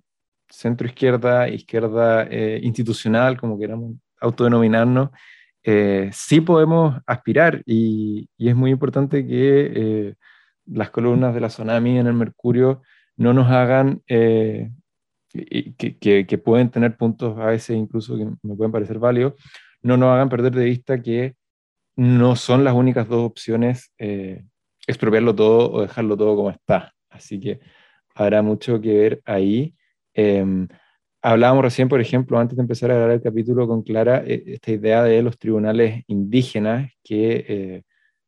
[0.49, 5.11] centro izquierda, izquierda eh, institucional, como queramos autodenominarnos,
[5.63, 7.63] eh, sí podemos aspirar.
[7.67, 10.15] Y, y, es muy importante que
[10.67, 12.83] las columnas de la tsunami en el Mercurio
[13.17, 14.71] no nos hagan, eh,
[15.33, 19.35] que, pueden tener puntos a veces incluso que me pueden parecer válidos,
[19.83, 21.37] no nos hagan perder de vista que
[21.97, 24.45] no son las únicas dos opciones eh,
[24.87, 26.95] expropiarlo todo o dejarlo todo como está.
[27.09, 27.61] Así que
[28.15, 29.75] habrá mucho que ver ahí.
[30.15, 30.69] Em,
[31.23, 34.73] hablábamos recién, por ejemplo, antes de empezar a grabar el capítulo con Clara, eh, esta
[34.73, 37.85] idea de los tribunales indígenas que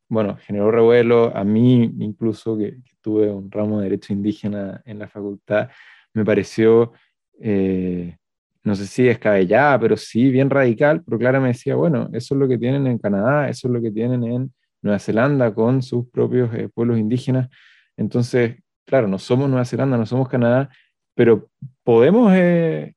[0.09, 1.37] bueno, generó revuelo.
[1.37, 5.71] A mí, incluso, que, tuve un ramo de Derecho Indígena en la facultad,
[6.15, 6.93] me pareció,
[7.41, 8.17] eh,
[8.65, 11.03] no sé si descabellada, pero sí bien radical.
[11.05, 13.81] Pero Clara me decía, bueno, eso es lo que tienen en Canadá, eso es lo
[13.81, 14.53] que tienen en
[14.83, 17.49] Nueva Zelanda con sus propios eh, pueblos indígenas.
[17.97, 20.71] Entonces, claro, no somos Nueva Zelanda, no somos Canadá,
[21.15, 21.49] pero
[21.83, 22.95] podemos eh,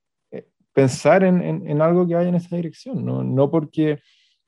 [0.74, 3.99] pensar en, en, algo que vaya en esa dirección, no, no porque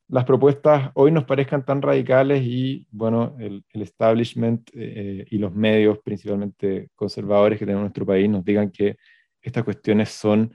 [0.07, 5.99] las propuestas hoy nos parezcan tan radicales y, bueno, el, establishment eh, y los medios,
[6.03, 8.97] principalmente conservadores que tenemos en nuestro país, nos digan que
[9.41, 10.53] estas cuestiones son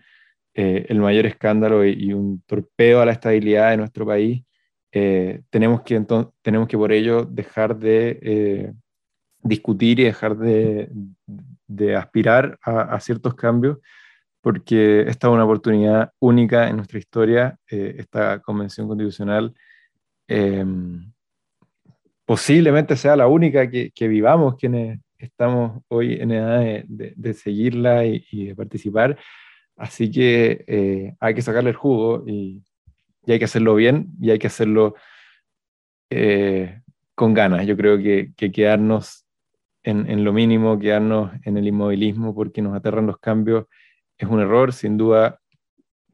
[0.54, 4.44] eh, el mayor escándalo y, un torpeo a la estabilidad de nuestro país,
[4.92, 6.04] eh, tenemos, que,
[6.42, 8.74] tenemos que por ello dejar de
[9.42, 10.90] discutir y dejar de,
[11.66, 13.78] de aspirar a ciertos cambios
[14.40, 19.54] porque esta es una oportunidad única en nuestra historia, eh, esta convención constitucional
[20.28, 21.12] em,
[22.24, 28.54] posiblemente sea la única que, vivamos quienes estamos hoy en edad de, seguirla y, de
[28.54, 29.18] participar,
[29.76, 32.62] así que eh, hay que sacarle el jugo y,
[33.26, 34.94] hay que hacerlo bien y hay que hacerlo
[36.08, 36.80] eh,
[37.14, 37.66] con ganas.
[37.66, 39.26] Yo creo que, quedarnos
[39.82, 43.66] en, en, lo mínimo, quedarnos en el inmovilismo porque nos aterran los cambios
[44.18, 45.40] es un error, sin duda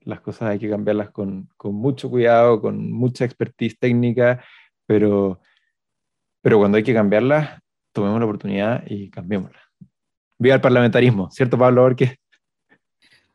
[0.02, 4.44] las cosas hay que cambiarlas con, con mucho cuidado, con mucha expertise técnica,
[4.86, 5.40] pero,
[6.42, 7.58] pero cuando hay que cambiarlas,
[7.92, 9.58] tomemos la oportunidad y cambiémosla.
[10.38, 12.18] Viva el parlamentarismo, ¿cierto Pablo Orque?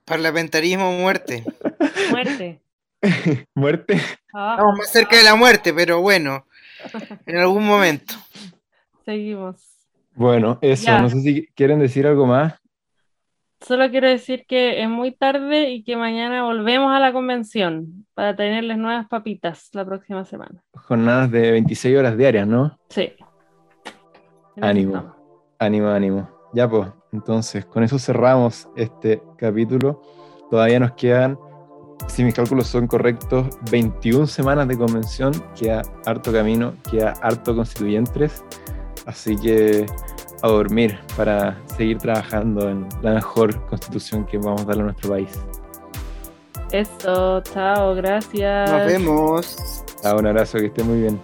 [0.05, 1.43] Parlamentarismo muerte.
[2.11, 2.61] Muerte.
[3.55, 3.99] ¿Muerte?
[4.33, 6.45] Ah, Estamos más cerca de la muerte, pero bueno,
[7.25, 8.13] en algún momento.
[9.05, 9.55] seguimos.
[10.13, 11.01] Bueno, eso, Ya.
[11.01, 12.58] no sé si quieren decir algo más.
[13.61, 18.35] Solo quiero decir que es muy tarde y que mañana volvemos a la convención para
[18.35, 20.63] tenerles nuevas papitas la próxima semana.
[20.73, 22.77] Jornadas de 26 horas diarias, ¿no?
[22.89, 23.11] Sí.
[24.61, 25.13] Ánimo.
[25.59, 26.29] Ánimo, ánimo.
[26.53, 30.01] Ya pues, entonces con eso cerramos este capítulo.
[30.49, 31.37] Todavía nos quedan,
[32.07, 35.33] si mis cálculos son correctos, 21 semanas de convención.
[35.59, 38.43] Queda harto camino, queda harto constituyentes.
[39.05, 39.85] Así que
[40.41, 45.09] a dormir para seguir trabajando en la mejor constitución que vamos a darle a nuestro
[45.11, 45.39] país.
[46.71, 48.71] Eso, chao, gracias.
[48.71, 49.83] Nos vemos.
[50.03, 51.19] Ah, un abrazo, que esté muy bien.